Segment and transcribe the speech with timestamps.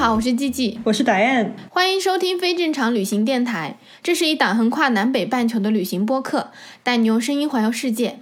[0.00, 3.76] 好，我是 G G，，我是 Diane，欢迎收听非正常旅行电台。
[4.02, 8.20] 这是一档横跨南北半球的旅行播客，带你用声音环游世界。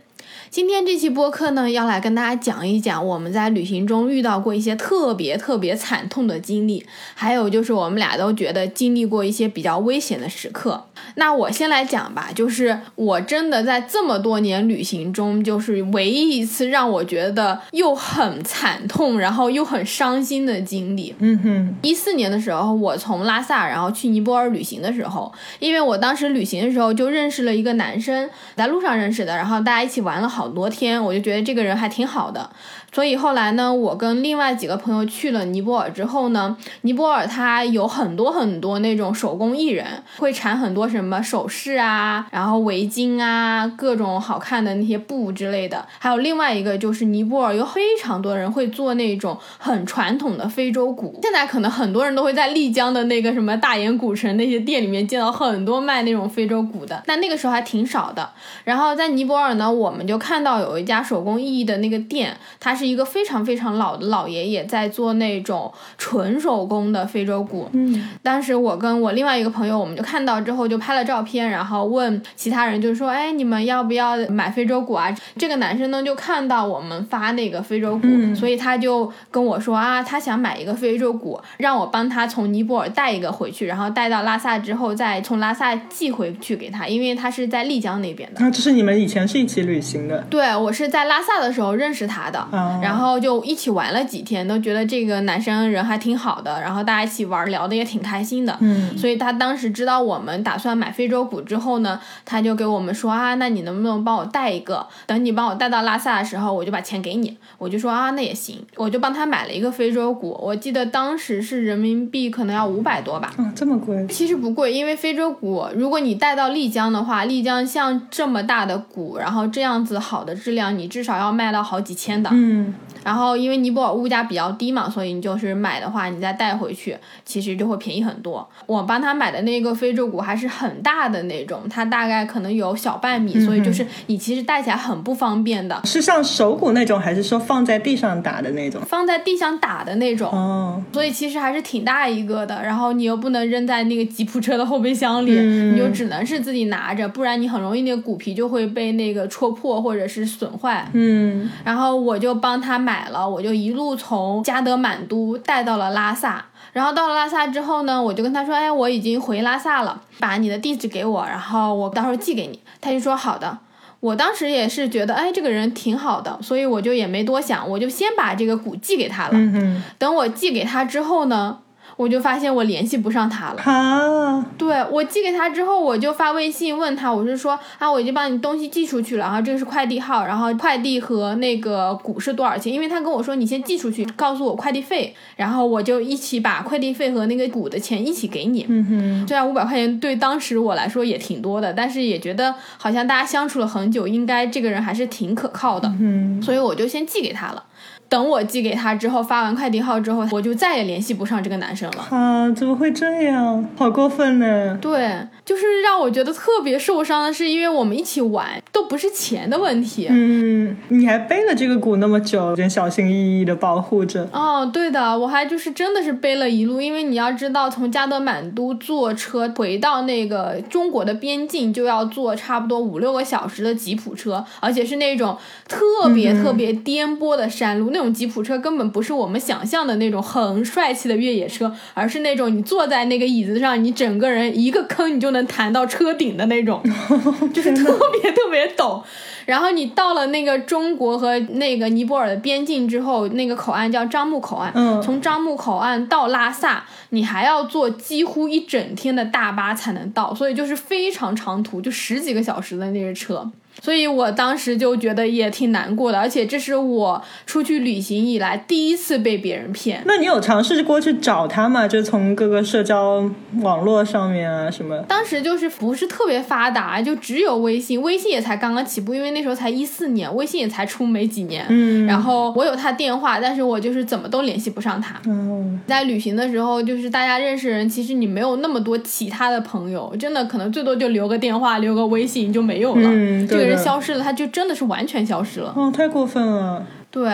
[0.50, 10.86] 今天这期播客呢，要来跟大家讲一讲我们在旅行中遇到过一些特别特别惨痛的经历，还有就是我们俩都觉得经历过一些比较危险的时刻。
[11.16, 21.14] 那我先来讲吧，就是我真的在这么多年旅行中，就是唯一一次让我觉得又很惨痛，然后又很伤心的经历。
[21.18, 32.48] 嗯哼，一四年的时候，我从拉萨然后去尼泊尔旅行的时候，因为我当时旅行的时候就认识了一个男生，在路上认识的，然后大家一起玩了好好多天，我就觉得这个人还挺好的。
[32.92, 39.86] 所以后来呢，我跟另外几个朋友去了尼泊尔之后呢，尼泊尔它有很多很多那种手工艺人，
[40.16, 45.86] 会产很多什么首饰啊，然后围巾啊，各种好看的那些布之类的。
[45.98, 51.18] 还有另外一个就是尼泊尔有非常多人会做那种很传统的非洲鼓。
[51.22, 58.30] 现在可能很多人都会在丽江的那个什么大研古城那些店里面见到很多卖那种非洲鼓的，但那个时候还挺少的。
[58.64, 67.68] 然后在尼泊尔呢，我们就看到有一家手工艺的那个店，它是一个非常非常老的老爷爷在做那种纯手工的非洲鼓。
[67.72, 75.12] 嗯，当时我跟我另外一个朋友，我们就看到之后就拍了照片，然后问其他人，就是说，哎，你们要不要买非洲鼓啊？
[75.36, 88.40] 这个男生呢就看到我们发那个非洲鼓，嗯所以他就跟我说啊，他想买一个非洲鼓，让我帮他从尼泊尔带一个回去，然后带到拉萨之后再从拉萨寄回去给他，因为他是在丽江那边的。
[88.40, 98.56] 那这是你们以前是一起旅行的，对我是在拉萨的时候认识他的，哦然后就一起玩了几天，都觉得这个男生人还挺好的，然后大家一起玩聊的也挺开心的。
[98.60, 104.86] 嗯所以他当时知道我们打算买非洲鼓之后呢，他就给我们说啊，那你能不能帮我带一个？
[105.06, 107.36] 等你帮我带到拉萨的时候，我就把钱给你。
[107.58, 113.32] 我就说啊，那也行，我就帮他买了一个非洲鼓，我记得当时是人民币可能要五百多吧。
[113.36, 122.30] 啊，这么贵，其实不贵，因为非洲鼓，如果你带到丽江的话，丽江像这么大的鼓，然后这样子好的质量，你至少要卖到好几千的。
[122.32, 122.87] 嗯，Mm.
[123.04, 128.46] 然后因为尼泊尔物价比较低嘛，所以你就是买的话，你再带回去，其实就会便宜很多。
[128.66, 138.80] 我帮他买的那个非洲鼓还是很大的那种，它大概可能有小半米，所以就是你其实带起来很不方便的，是像手鼓那种，还是说放在地上打的那种？
[138.86, 140.30] 放在地上打的那种。
[140.30, 150.88] 哦，所以其实还是挺大一个的，然后你又不能扔在那个吉普车的后备箱里，嗯你就只能是自己拿着，不然你很容易那个鼓皮就会被那个戳破或者是损坏。
[150.92, 156.44] 嗯，然后我就帮他买了，我就一路从加德满都带到了拉萨。
[156.72, 163.58] 然后到了拉萨之后呢，我就跟他说：“哎，我已经回拉萨了，把你的地址给我，然后我到时候寄给你。”他就说：“好的。”
[164.00, 169.30] 我当时也是觉得，哎，这个人挺好的，所以我就也没多想，我就先把这个鼓寄给他了。
[169.32, 171.58] 嗯哼，等我寄给他之后呢，
[171.98, 173.60] 我就发现我联系不上他了。
[173.62, 182.72] 啊，对我寄给他之后，我就发微信问他，我是说啊，我已经把你东西寄出去了，然后这个是快递号，然后快递和那个股是多少钱？
[182.72, 188.64] 因为他跟我说你先寄出去，告诉我快递费，然后我就一起把快递费和那个股的钱一起给你。
[188.68, 197.64] 嗯哼，虽然五百块钱对当时我来说也挺多的，但是也觉得好像大家相处了很久，应该这个人还是挺可靠的，嗯，所以我就先寄给他了。
[198.08, 202.06] 等我寄给他之后，发完快递号之后，我就再也联系不上这个男生了。
[202.10, 203.68] 啊，怎么会这样？
[203.76, 204.78] 好过分呢！
[204.80, 210.06] 对，就是让我觉得特别受伤的是，因为我们一起玩都不是钱的问题。
[210.10, 214.26] 嗯，你还背了这个鼓那么久，有点小心翼翼的保护着。
[214.32, 225.36] 哦，对的，我还就是真的是背了一路，因为你要知道，从加德满都坐车回到那个中国的边境，就要坐差不多五六个小时的吉普车，而且是那种
[225.68, 236.80] 特别特别颠簸的山路，那种吉普车根本不是我们想象的那种很帅气的越野车，而是那种你坐在那个椅子上，你整个人一个坑你就能弹到车顶的那种，
[237.52, 239.02] 就是特别特别陡。
[239.46, 253.50] 然后你到了那个中国和那个尼泊尔的边境之后，那个口岸叫樟木口岸，嗯从樟木口岸到拉萨，你还要坐几乎一整天的大巴才能到，所以就是非常长途，就十几个小时的那个车。
[253.82, 260.02] 所以我当时就觉得也挺难过的，而且这是我出去旅行以来第一次被别人骗。
[260.04, 261.86] 那你有尝试过去找他吗？
[261.86, 263.28] 就从各个社交
[263.62, 264.98] 网络上面啊什么？
[265.08, 271.64] 当时就是不是特别发达，就只有微信，微信也才刚刚起步，因为那时候才一四年，微信也才出没几年。
[271.68, 275.20] 嗯然后我有他电话，但是我就是怎么都联系不上他。
[275.26, 283.02] 嗯，在旅行的时候，就是大家认识人，其实你没有那么多其他的朋友，真的可能最多就留个电话、留个微信就没有了。
[283.04, 285.72] 嗯这个对的人消失了，他就真的是完全消失了。
[285.76, 286.86] 哦，太过分了。
[287.10, 287.26] 对，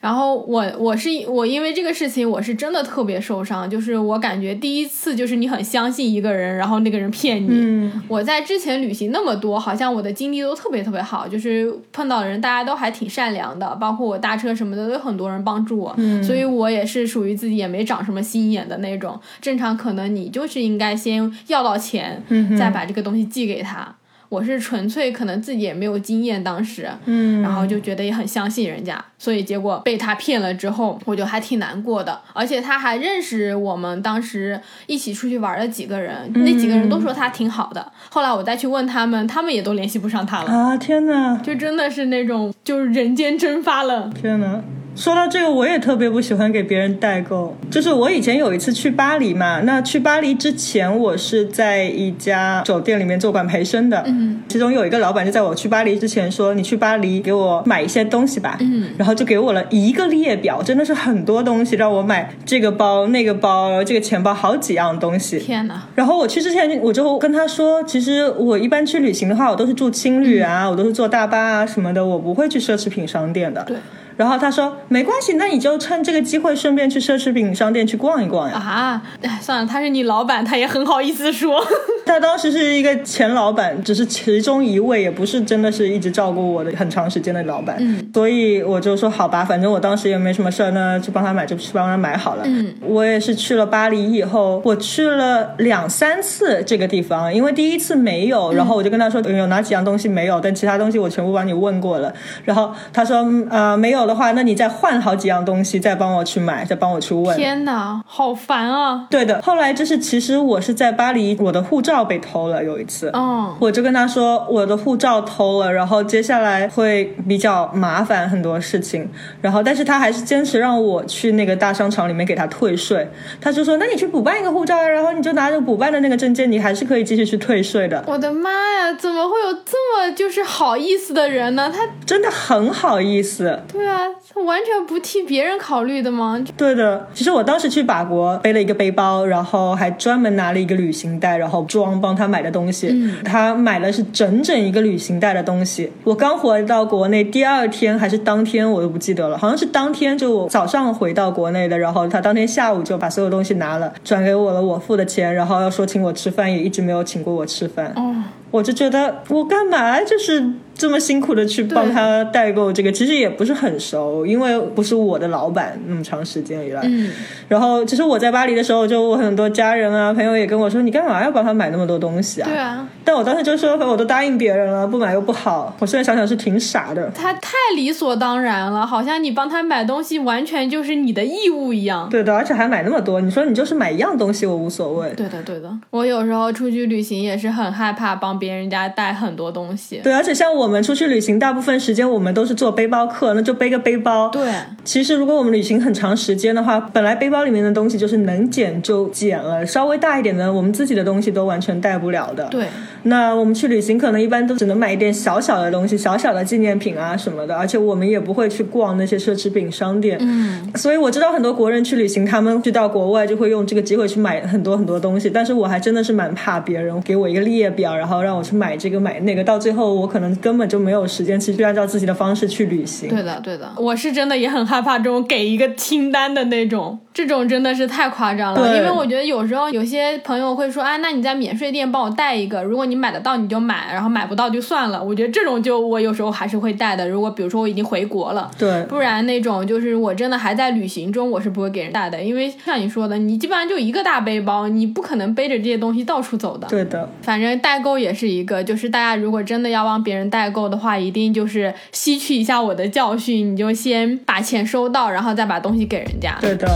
[0.00, 7.48] 然后我我是我因为这个事情，我是真的特别受伤，就是我感觉第一次就是你很相信一个人，然后那个人骗你。
[7.50, 19.18] 嗯我在之前旅行那么多，好像我的经历都特别特别好，就是碰到的人大家都还挺善良的，包括我搭车什么的都有很多人帮助我，嗯所以我也是属于自己也没长什么心眼的那种。
[19.40, 23.96] 正常可能你就是应该先要到钱，嗯再把这个东西寄给他。
[24.28, 32.20] 我是纯粹可能自己也没有经验，当时，嗯，然后就觉得也很相信人家，所以结果被他骗了之后，我就还挺难过的。
[32.32, 37.92] 而且他还认识我们当时一起出去玩的几个人，那几个人都说他挺好的。
[38.10, 41.36] 后来我再去问他们，他们也都联系不上他了，啊，天哪！
[41.38, 44.10] 就真的是那种就是人间蒸发了。
[44.14, 44.62] 天呐，
[44.98, 47.56] 说到这个，我也特别不喜欢给别人代购。
[47.70, 54.02] 就是我以前有一次去巴黎嘛，那去巴黎之前，我是在一家酒店里面做管培生的。
[54.08, 65.38] 嗯，其中有一个老板就在我去巴黎之前说：“你去巴黎给我买一些东西吧。”嗯，然后就给我了一个列表，真的是很多东西，让我买这个包、那个包，这个钱包，好几样东西。
[65.38, 65.80] 天哪！
[65.94, 73.62] 然后我去之前，我就跟他说，其实我一般去旅行的话，我都是住青旅啊，我都是坐大巴啊什么的，我不会去奢侈品商店的。
[73.62, 73.76] 对。
[74.18, 78.56] 然后他说没关系，那你就趁这个机会顺便去奢侈品商店去逛一逛呀。
[78.56, 81.64] 啊，哎，算了，他是你老板，他也很好意思说。
[82.04, 87.76] 他当时是一个前老板，只是其中一位，也不是真的是一直照顾我的很长时间的老板。
[87.78, 92.42] 嗯，所以我就说好吧，反正我当时也没什么事儿呢，就帮他买就去帮他买好了。
[92.46, 102.12] 嗯，我也是去了巴黎以后，我去了两三次这个地方，因为第一次没有，然后我就跟他说有哪几样东西没有，但其他东西我全部帮你问过了。
[102.44, 103.18] 然后他说
[103.50, 107.36] 啊呃没有的话，那你再换好几样东西，再帮我去买，再帮我去问。
[107.36, 109.06] 天哪，好烦啊！
[109.10, 113.10] 对的，后来就是其实我是在巴黎，我的护照被偷了，有一次。
[113.12, 119.08] 哦，我就跟他说我的护照偷了，然后接下来会比较麻烦很多事情，
[119.42, 123.06] 然后但是他还是坚持让我去那个大商场里面给他退税，
[123.40, 131.70] 他就说那你去补办一个护照啊，然后你就拿着补办的那个证件，你还是可以继续去退税的，我的妈呀，怎么会有这么就是好意思的人呢？
[131.74, 133.60] 他真的很好意思。
[133.70, 136.40] 对啊，他完全不替别人考虑的吗？
[136.56, 142.88] 对的，其实我当时去法国背了一个背包，然后还专门拿了一个旅行袋，然后装帮他买的东西。
[142.92, 145.90] 嗯他买了是整整一个旅行袋的东西。
[146.04, 157.92] 我刚回到国内，第二天还是当天我都不记得了，好像是当天就我早上回到国内的，然后他当天下午就把所有东西拿了，转给我了我付的钱，然后要说请我吃饭，也一直没有请过我吃饭。
[157.96, 158.14] 哦，
[158.50, 160.42] 我就觉得我干嘛就是
[160.74, 166.80] 这么辛苦的去帮他代购这个，其实也不是很熟，因为不是我的老板那么长时间以来。
[166.84, 167.10] 嗯，
[167.48, 172.48] 然后其实我在巴黎的时候，就我很多家人啊朋友也跟我说，你干嘛要帮他买那么多东西啊？
[172.48, 175.74] 对啊，但我当时就说，我都答应别人了，不买又不好。
[175.80, 177.10] 我现在想想是挺傻的。
[177.10, 182.08] 他太理所当然了，好像你帮他买东西完全就是你的义务一样。
[182.08, 183.20] 对的，而且还买那么多。
[183.20, 185.12] 你说你就是买一样东西，我无所谓。
[185.16, 185.68] 对的，对的。
[185.90, 190.00] 我有时候出去旅行也是很害怕帮别人家带很多东西。
[190.02, 194.28] 对，而且像我们出去旅行，大部分时间我们都是做背包客，那就背个背包。
[194.30, 194.50] 对，
[194.84, 202.46] 其实如果我们旅行很长时间的话，本来背包里面的东西就是能减就减了，稍微大一点的，我们自己的东西都完全带不了的。
[202.48, 202.66] 对，
[203.04, 210.18] 那我们去旅行可能一般都只能买一点小小的东西，小小的纪念品啊什么的，而且我们也不会去逛那些奢侈品商店。
[210.20, 223.08] 嗯，所以我知道很多国人去旅行，他们去到国外就会用这个机会去买很多很多东西，但是我还真的是蛮怕别人给我一个列表，然后让我去买这个买那个，到最后我可能根本就没有时间去按照自己的方式去旅行。
[223.08, 223.70] 对的，对的。
[223.76, 228.60] 我是真的也很害怕这种给一个清单的那种，这种真的是太夸张了。
[228.60, 235.02] 对因为我觉得有时候有些朋友会说，啊，那你在免税店帮我带一个，如果你买得到你就买，然后买不到就算了。
[235.02, 237.08] 我觉得这种就我有时候还是会带的。
[237.08, 238.50] 如果比如说我已经回国了。
[238.58, 246.66] 对不然那种就是我真的还在旅行中，我是不会给人带的，因为像你说的，你基本上就一个大背包，你不可能背着这些东西到处走的。
[246.66, 256.36] 对的，反正代购也是一个，就是大家如果真的要帮别人代购的话，一定就是吸取一下我的教训，你就先把钱收到，然后再把东西给人家。
[256.40, 256.66] 对的。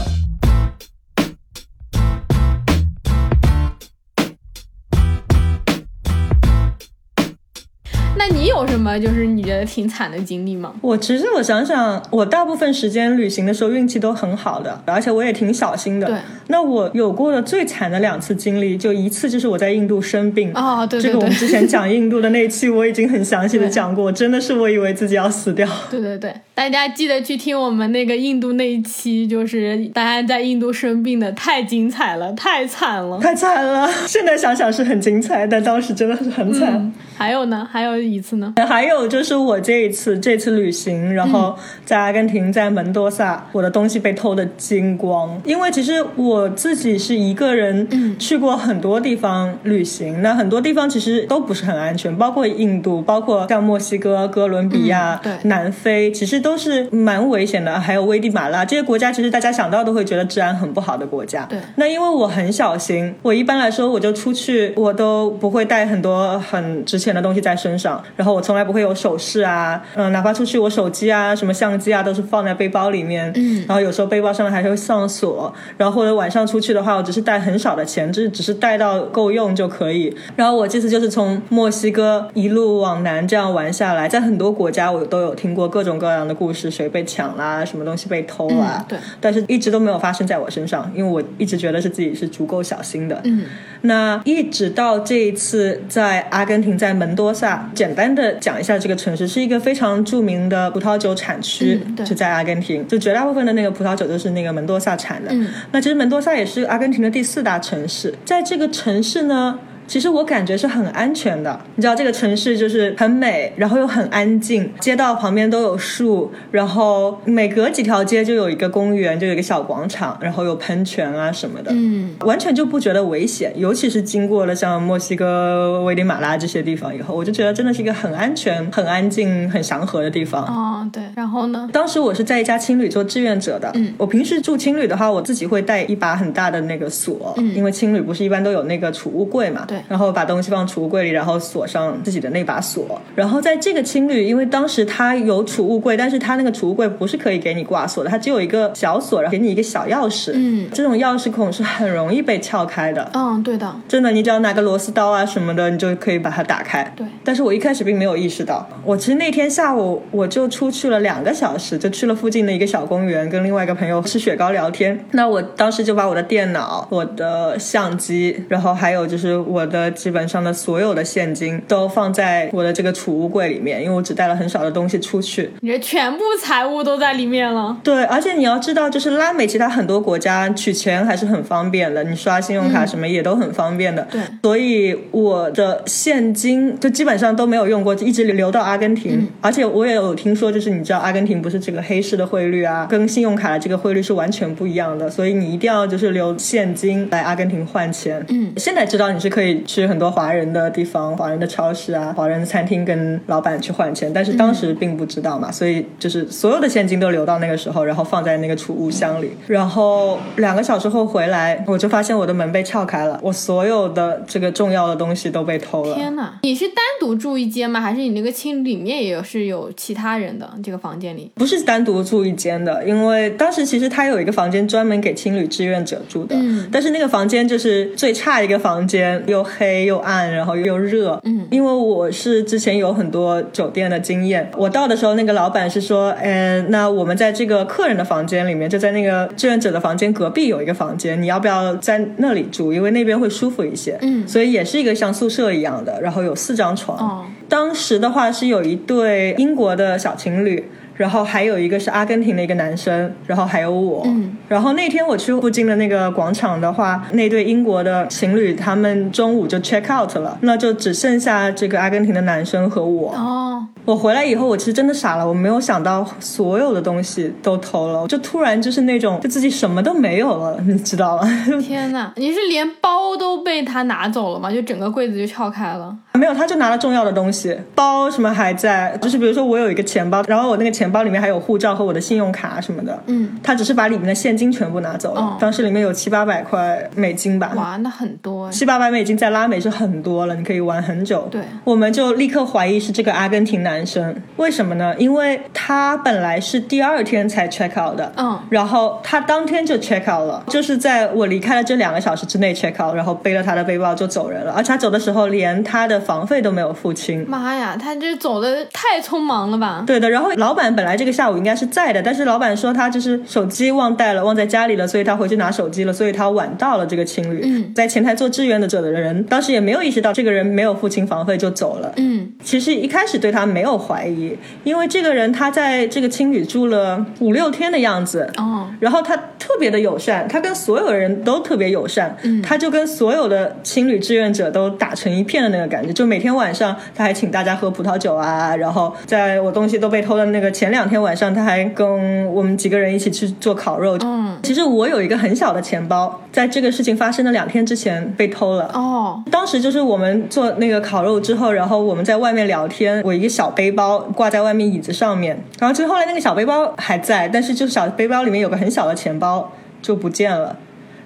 [8.42, 10.72] you 有有什么就是你觉得挺惨的经历吗？
[10.80, 16.06] 我其实我想想，我大部分时间旅行的时候运气都很好的，而且我也挺小心的。
[16.06, 16.16] 对。
[16.46, 20.52] 那我有过的最惨的两次经历，就一次就是我在印度生病。
[20.54, 21.12] 哦，对对对。
[21.12, 25.68] 这个我们之前讲印度的那期我已经很详细的 讲过，真的是我以为自己要死掉。
[25.90, 33.90] 对对对，大家记得去听我们那个印度那一期，就是大家在印度生病的，太精彩了，太惨了，太惨了。
[34.06, 36.72] 现在想想是很精彩，但当时真的是很惨。
[36.74, 37.66] 嗯、还有呢？
[37.70, 38.51] 还有一次呢？
[38.66, 45.40] 还有就是我这一次这次旅行，然后在阿根廷，在门多萨，我的东西被偷的精光。
[45.44, 57.78] 因为其实我自己是一个人去过很多地方旅行，那很多地方其实都不是很安全，包括印度，包括像墨西哥、哥伦比亚、对南非，其实都是蛮危险的。
[57.78, 61.46] 还有危地马拉这些国家，其实大家想到都会觉得治安很不好的国家。
[61.48, 80.14] 对，那因为我很小心，我一般来说我就出去，我都不会带很多很值钱的东西在身上，然后我从来不会有首饰啊，嗯，哪怕出去我手机啊、什么相机啊都是放在背包里面，嗯，然后有时候背包上面还会上锁，然后或者晚上出去的话，我只是带很少的钱，就是只是带到够用就可以。
[80.36, 93.44] 然后我这次就是从墨西哥一路往南这样玩下来，在很多国家我都有听过各种各样的故事，谁被抢啦，什么东西被偷啦，嗯对，但是一直都没有发生在我身上，因为我一直觉得是自己是足够小心的，嗯，
[93.82, 105.30] 那一直到这一次在阿根廷，在门多萨，简单的讲一下这个城市，是一个非常著名的葡萄酒产区，就在阿根廷，就绝大部分的那个葡萄酒都是那个门多萨产的。
[105.32, 109.58] 嗯那其实门多萨也是阿根廷的第四大城市，在这个城市呢。
[109.92, 123.52] 其实我感觉是很安全的，你知道这个城市就是很美，然后又很安静，街道旁边都有树，然后每隔几条街就有一个公园，就有一个小广场，然后有喷泉啊什么的，嗯，完全就不觉得危险。
[123.54, 130.42] 尤其是经过了像墨西哥、危地马拉这些地方以后，我就觉得真的是一个很安全、很安静、很祥和的地方。
[130.46, 131.68] 哦，对，然后呢？
[131.70, 133.70] 当时我是在一家青旅做志愿者的。
[133.74, 139.66] 嗯我平时住青旅的话，我自己会带一把很大的那个锁，嗯因为青旅不是一般都有那个储物柜嘛。
[139.68, 143.00] 对然后把东西放储物柜里，然后锁上自己的那把锁。
[143.14, 150.32] 然后在这个青旅，因为当时它有储物柜，但是它那个储物柜不是可以给你挂锁的，它只有一个小锁，然后给你一个小钥匙。
[150.34, 153.10] 嗯这种钥匙孔是很容易被撬开的。
[153.14, 156.82] 嗯，对的，真的，你只要拿个螺丝刀啊什么的，你就可以把它打开。
[156.96, 164.98] 对但是我一开始并没有意识到，我其实那天下午我就出去了两个小时，就去了附近的一个小公园，跟另外一个朋友吃雪糕聊天。
[165.12, 175.50] 那我当时就把我的电脑、我的相机，然后还有就是我的基本上的所有的现金都放在我的这个储物柜里面，因为我只带了很少的东西出去。
[175.60, 177.76] 你这全部财物都在里面了。
[177.82, 184.06] 对，而且你要知道，就是拉美其他很多国家取钱还是很方便的，你刷信用卡什么也都很方便的。
[184.12, 189.26] 对所以我的现金就基本上都没有用过，一直留到阿根廷。
[189.40, 198.24] 而且我也有听说，就是你知道阿根廷不是这个黑市的汇率啊，跟信用卡的这个汇率是完全不一样的，所以你一定要就是留现金来阿根廷换钱。
[198.28, 209.30] 嗯现在知道你是可以去很多华人的地方、华人的超市啊、华人的餐厅跟老板去换钱，但是当时并不知道嘛，所以就是所有的现金都留到那个时候，然后放在那个储物箱里。
[209.46, 215.94] 然后两个小时后回来，我就发现我的门被撬开了，我所有的这个重要的东西都被偷了。
[215.94, 216.38] 天哪！
[216.42, 217.80] 你是单独住一间吗？
[217.80, 221.30] 还是你那个青旅里面也是有其他人的这个房间里？
[221.34, 231.20] 不是单独住一间的，因为当时其实他有一个房间专门给青旅志愿者住的，嗯但是那个房间就是最差一个房间，又黑又暗，然后又热。
[231.24, 242.72] 嗯因为我是之前有很多酒店的经验，我到的时候那个老板是说，嗯，那我们在这个客人的房间里面，就在那个志愿者的房间隔壁有一个房间，你要不要在那里住？
[242.72, 243.98] 因为那边会舒服一些。
[244.00, 246.96] 嗯所以也是一个像宿舍一样的，然后有四张床。
[246.96, 250.70] 哦当时的话是有一对英国的小情侣，
[251.02, 254.04] 然后还有一个是阿根廷的一个男生，然后还有我。
[254.06, 263.10] 嗯然后那天我去附近的那个广场的话，那对英国的情侣他们中午就 check out 了，那就只剩下这个阿根廷的男生和我。
[263.14, 271.26] 哦，我回来以后，我其实真的傻了，我没有想到所有的东西都偷了，就突然就是那种就自己什么都没有了，你知道吗？
[271.60, 272.12] 天哪！
[272.16, 274.52] 你是连包都被他拿走了吗？
[274.52, 275.96] 就整个柜子就撬开了？
[276.12, 287.50] 没有，他就拿了重要的东西，包什么还在，就是比如说我有一个钱包，然后我那个钱包里面还有护照和我的信用卡什么的，嗯，他只是把里面的现金全部拿走了，哦当时里面有七八百块美金吧。
[287.56, 288.52] 哇，那很多哎。
[288.52, 291.26] 七八百美金在拉美是很多了，你可以玩很久。
[291.30, 294.94] 对我们就立刻怀疑是这个阿根廷男男生，为什么呢？
[294.98, 307.24] 因为他本来是第二天才 check out 的，嗯然后他当天就 check out 了，就是在我离开了这两个小时之内 check out，然后背了他的背包就走人了，而且他走的时候连他的房费都没有付清。
[307.26, 309.84] 妈呀，他这走的太匆忙了吧？
[309.86, 317.42] 对的，然后老板本来这个下午应该是在的，但是老板说他就是手机忘带了，忘在家里了，所以他回去拿手机了，所以他晚到了这个情侣。
[317.44, 321.92] 嗯在前台做志愿的者的人当时也没有意识到这个人没有付清房费就走了。
[321.96, 328.30] 嗯其实一开始对他没有怀疑，因为这个人他在这个青旅住了五六天的样子。
[328.36, 343.98] 哦然后他特别的友善，他跟所有人都特别友善，嗯他就跟所有的青旅志愿者都打成一片的那个感觉，就每天晚上他还请大家喝葡萄酒啊，然后在我东西都被偷的那个前两天晚上，他还跟我们几个人一起去做烤肉。
[344.00, 348.70] 嗯其实我有一个很小的钱包，在这个事情发生的两天之前被偷了。
[348.72, 359.50] 哦当时就是我们做那个烤肉之后，然后我们在外面聊天，我一个小背包挂在外面椅子上面，然后其实后来那个小背包还在，但是就小背包里面有个很小的钱包
[359.80, 360.56] 就不见了。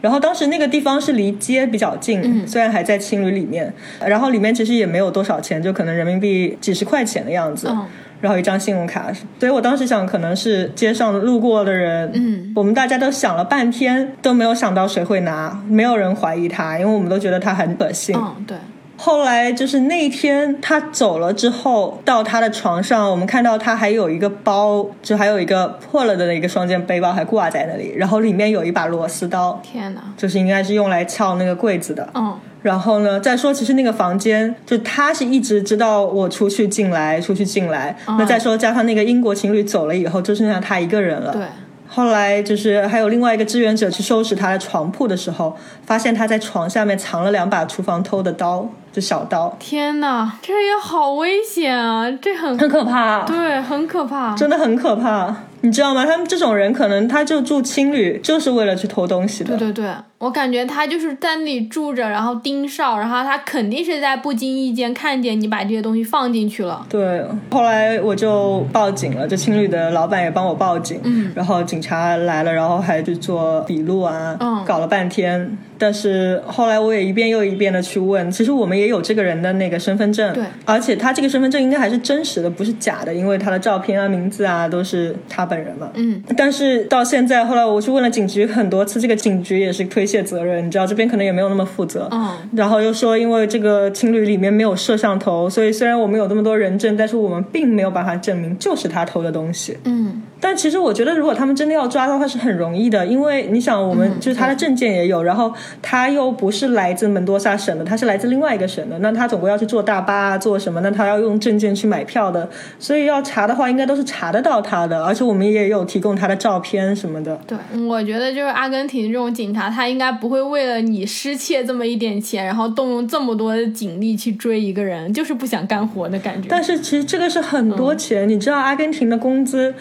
[0.03, 3.73] 然后当时那个地方是离街比较近，嗯虽然还在青旅里面，
[4.05, 7.69] 然后里面其实也没有多少钱，就可能人民币几十块钱的样子。
[7.71, 7.87] 嗯
[8.21, 12.53] 然后一张信用卡，所以我当时想可能是街上路过的人，嗯。
[12.55, 18.17] 我们大家都想了半天都没有想到谁会拿，没有人怀疑他，因为我们都觉得他很可信。
[18.17, 18.57] 嗯对。
[18.99, 30.01] 后来就是那一天他走了之后，到他的床上，我们看到他还有一个包，就还有一个破了的一个双肩背包还挂在那里，然后里面有一把螺丝刀，天哪。
[30.17, 32.09] 就是应该是用来撬那个柜子的。
[32.15, 32.35] 嗯
[32.67, 37.97] 然后呢，再说，其实那个房间就他是一直知道我出去进来，出去进来。
[38.19, 41.33] 那再说，加上那个英国情侣走了以后，就剩下他一个人了。
[41.33, 41.43] 对
[41.89, 45.57] 后来就是还有另外一个志愿者去收拾他的床铺的时候，
[45.87, 52.11] 发现他在床下面藏了两把厨房偷的刀，就小刀，天哪，这也好危险啊！
[52.13, 54.35] 这很很可怕，对，很可怕。
[54.35, 55.37] 真的很可怕。
[55.61, 56.07] 你知道吗？
[56.07, 59.55] 他们这种人可能他就住青旅，就是为了去偷东西的。
[59.59, 66.87] 对对对，我感觉他就是在那里住着，然后盯梢，然后他肯定是在不经意间看见你把这些东西放进去了。
[66.89, 75.59] 对，后来我就报警了，这青旅的老板也帮我报警，嗯然后警察来了，然后还去做笔录啊，嗯搞了半天。
[75.79, 85.91] 但是后来我也一遍又一遍的去问，其实我们也有这个人的那个身份证，对而且他这个身份证应该还是真实的，不是假的，因为他的照片啊、名字啊都是他本人嘛。
[85.95, 92.09] 嗯但是到现在，后来我去问了警局很多次，这个警局也是推卸责任，你知道这边可能也没有那么负责。
[92.13, 99.77] 嗯然后又说，因为这个情侣里面没有摄像头，所以虽然我们有那么多人证，但是我们并没有办法证明就是他偷的东西。
[99.85, 110.81] 嗯但其实我觉得，如果他们真的要抓的话，是很容易的，因为你想，我们嗯就是他的证件也有，然后他又不是来自门多萨省的，他是来自另外一个省的，那他总归要去坐大巴啊，坐什么？
[110.81, 112.49] 那他要用证件去买票的，
[112.79, 117.39] 所以要查的话，应该都是查得到他的，而且我们也有提供他的照片什么的。
[117.47, 126.49] 对，我觉得就是阿根廷这种警察，他应该不会为了你失窃这么一点钱，然后动用这么多的警力去追一个人，就是不想干活的感觉。
[126.49, 129.75] 但是其实这个是很多钱，你知道阿根廷的工资。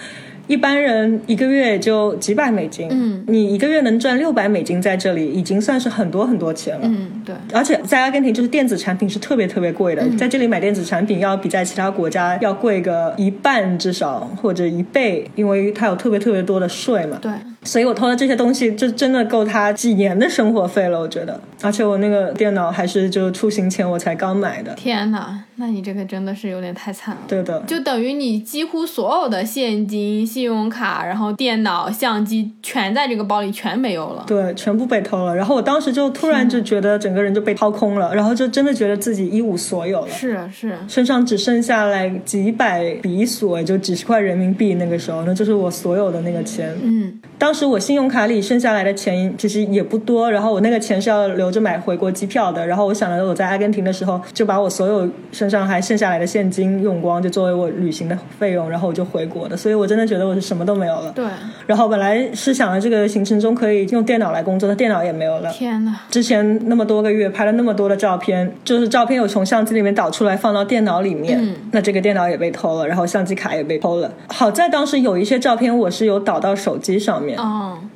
[0.48, 6.82] 一般人一个月也就几百美金，嗯，你一个月能赚六百美金，在这里已经算是很多很多钱了。
[6.84, 17.18] 嗯，对，而且在阿根廷，就是电子产品是特别特别贵的，嗯在这里买电子产品要比在其他国家要贵个一半至少或者一倍，因为它有特别特别多的税嘛。
[17.22, 17.32] 对，
[17.66, 21.38] 所以我偷的这些东西，就真的够他几年的生活费了，我觉得。
[21.62, 27.22] 而且我那个电脑还是就出行前我才刚买的，天哪，那你这个真的是有点太惨了。
[27.28, 27.60] 对的。
[27.66, 34.24] 就等于你几乎所有的现金、信用卡，然后电脑、相机全在这个包里全没有了。
[34.28, 35.36] 对，全部被偷了。
[35.36, 44.76] 然后我当时就突然就觉得整个人就被掏空了，然后就真的觉得自己一无所有了，是是，身上只剩下来几百比索，也就几十块人民币。
[44.76, 46.76] 那个时候，那就是我所有的那个钱。
[46.84, 52.68] 嗯当时我信用卡里剩下来的钱其实也不多，然后我那个钱是要留着买回国机票的。
[52.68, 59.56] 然后我想着我在阿根廷的时候就把我所有身上还剩下来的现金用光，就作为我旅行的费用，然后我就回国的。
[59.56, 61.12] 所以我真的觉得我是什么都没有了。
[61.14, 61.26] 对，
[61.66, 65.50] 然后本来是想着这个行程中可以用电脑来工作，的电脑也没有了。
[65.52, 74.12] 天呐，之前那么多个月拍了那么多的照片，就是照片有从相机里面导出来放到电脑里面，嗯那这个电脑也被偷了，然后相机卡也被偷了。
[74.28, 77.45] 好在当时有一些照片我是有导到手机上面，哦，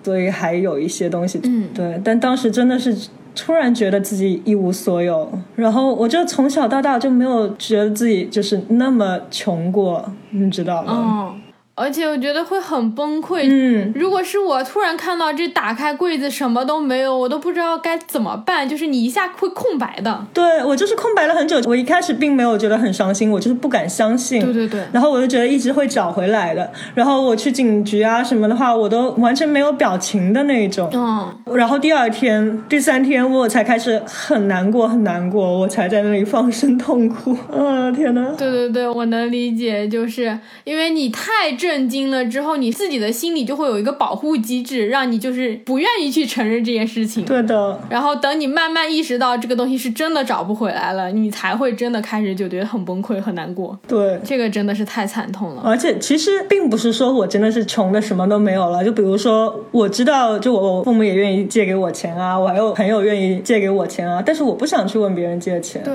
[0.04, 2.00] 所以还有一些东西，嗯对。
[2.04, 2.96] 但当时真的是
[3.36, 10.94] 突然觉得自己一无所有，然后我就从小到大就没有觉得自己就是那么穷过，你知道吗？
[10.94, 11.36] 哦。
[11.80, 13.44] 而且我觉得会很崩溃。
[13.50, 20.26] 嗯，如果是我突然看到这打开柜子什么都没有，我都不知道该怎么办，就是你一下会空白的。
[20.34, 21.60] 对我就是空白了很久。
[21.66, 24.42] 我一开始并没有觉得很伤心，我就是不敢相信。
[24.42, 26.72] 对对对，然后我就觉得一直会找回来的。
[26.94, 30.90] 然后我去警局啊什么的话，我都完全没有表情的那种。
[30.94, 37.32] 嗯，然后第二天、第三天我才开始很难过，很难过，我才在那里放声痛哭。
[37.52, 38.26] 啊天哪！
[38.38, 47.26] 对对对，我能理解，就是因为你太震惊了之后，你自己的心里就会有一个保护机制，让你就是不愿意去承认这件事情。
[47.26, 53.78] 对的，然后等你慢慢意识到这个东西是真的找不回来了，你才会真的开始就觉得很崩溃、很难过。
[53.88, 54.20] 对。
[54.24, 55.62] 这个真的是太惨痛了。
[55.66, 65.82] 而且其实并不是说我真的是穷的什么都没有了，就比如说我知道，就我父母也愿意借给我钱啊，我还有朋友愿意借给我钱啊，但是我不想去问别人借钱。
[65.84, 65.94] 对，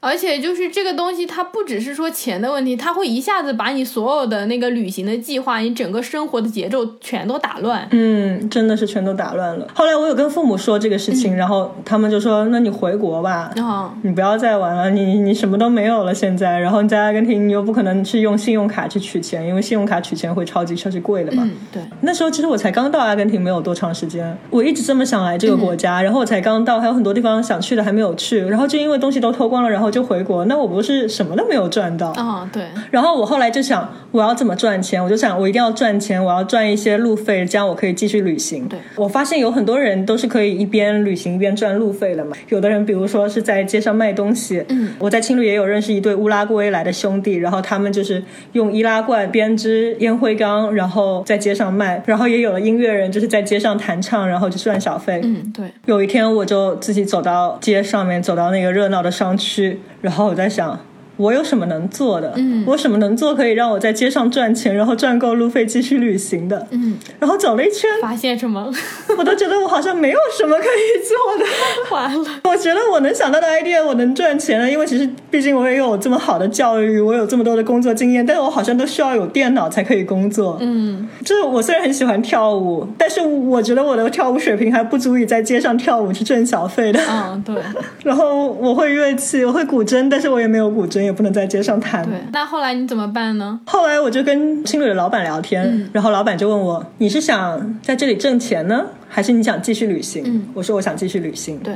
[0.00, 7.86] 而且就是这个东西，它不只是说钱的问题，它会一下子把你所有的那个旅行的计划，你整个生活的节奏全都打乱。
[7.90, 9.68] 嗯，真的是全都打乱了。
[9.74, 16.58] 后来我有跟父母说这个事情，然后他们就说：“那你回国吧，啊、你不要再玩了，你你什么都没有了现在。
[16.58, 21.42] 然后你在阿根廷，你又不可能去用信用卡去取钱，因为信用卡取钱会超级超级贵的嘛。
[21.44, 32.10] 嗯，对，那时候其实我才刚到阿根廷没有多长时间，我一直这么想来这个国嗯家，然后我才刚到，还有很多地方想去的还没有去，然后就因为东西都偷光了，然后就回国，那我不是什么都没有赚到。
[32.10, 35.02] 啊、对，然后我后来就想，我要怎么赚钱？
[35.02, 38.68] 我就想，我一定要赚钱，我要赚一些路费，这样我可以继续旅行。
[38.68, 42.36] 对我发现有很多人都是可以一边旅行一边赚路费的嘛。
[42.48, 48.22] 有的人，比如说是在街上卖东西，嗯，我在青旅也有认识一对乌拉圭来的兄弟，然后他们就是
[48.52, 52.02] 用易拉罐编织烟灰缸，然后在街上卖。
[52.06, 55.20] 然后也有了音乐人，就是在街上弹唱，然后就赚小费。
[55.24, 60.78] 嗯，对，有一天，我就自己走到街上面，走到那个热闹的商区，然后我在想，
[61.20, 62.32] 我有什么能做的？
[62.36, 66.66] 嗯我什么能做可以让我在街上赚钱，然后赚够路费继续旅行的？
[66.70, 68.72] 嗯，然后走了一圈，发现什么？
[69.18, 71.44] 我都觉得我好像没有什么可以做的。
[71.94, 80.56] 完了，我觉得我能想到的 idea，我能赚钱了，因为其实毕竟我也有这么好的教育，我有这么多的工作经验，但是我好像都需要有电脑才可以工作。
[80.60, 87.00] 嗯，就是我虽然很喜欢跳舞，但是我觉得我的跳舞水平还不足以在街上跳舞去挣小费的。
[87.10, 87.56] 嗯，对，
[88.04, 92.04] 然后我会乐器，我会古筝，但是我也没有古筝，也不能在街上谈。
[92.04, 92.14] 对。
[92.32, 93.60] 那后来你怎么办呢？
[93.66, 101.74] 后来我就跟青旅的老板聊天，然后老板就问我：“你是想在这里挣钱呢，还是你想继续旅行？”嗯我说：“我想继续旅行。”对，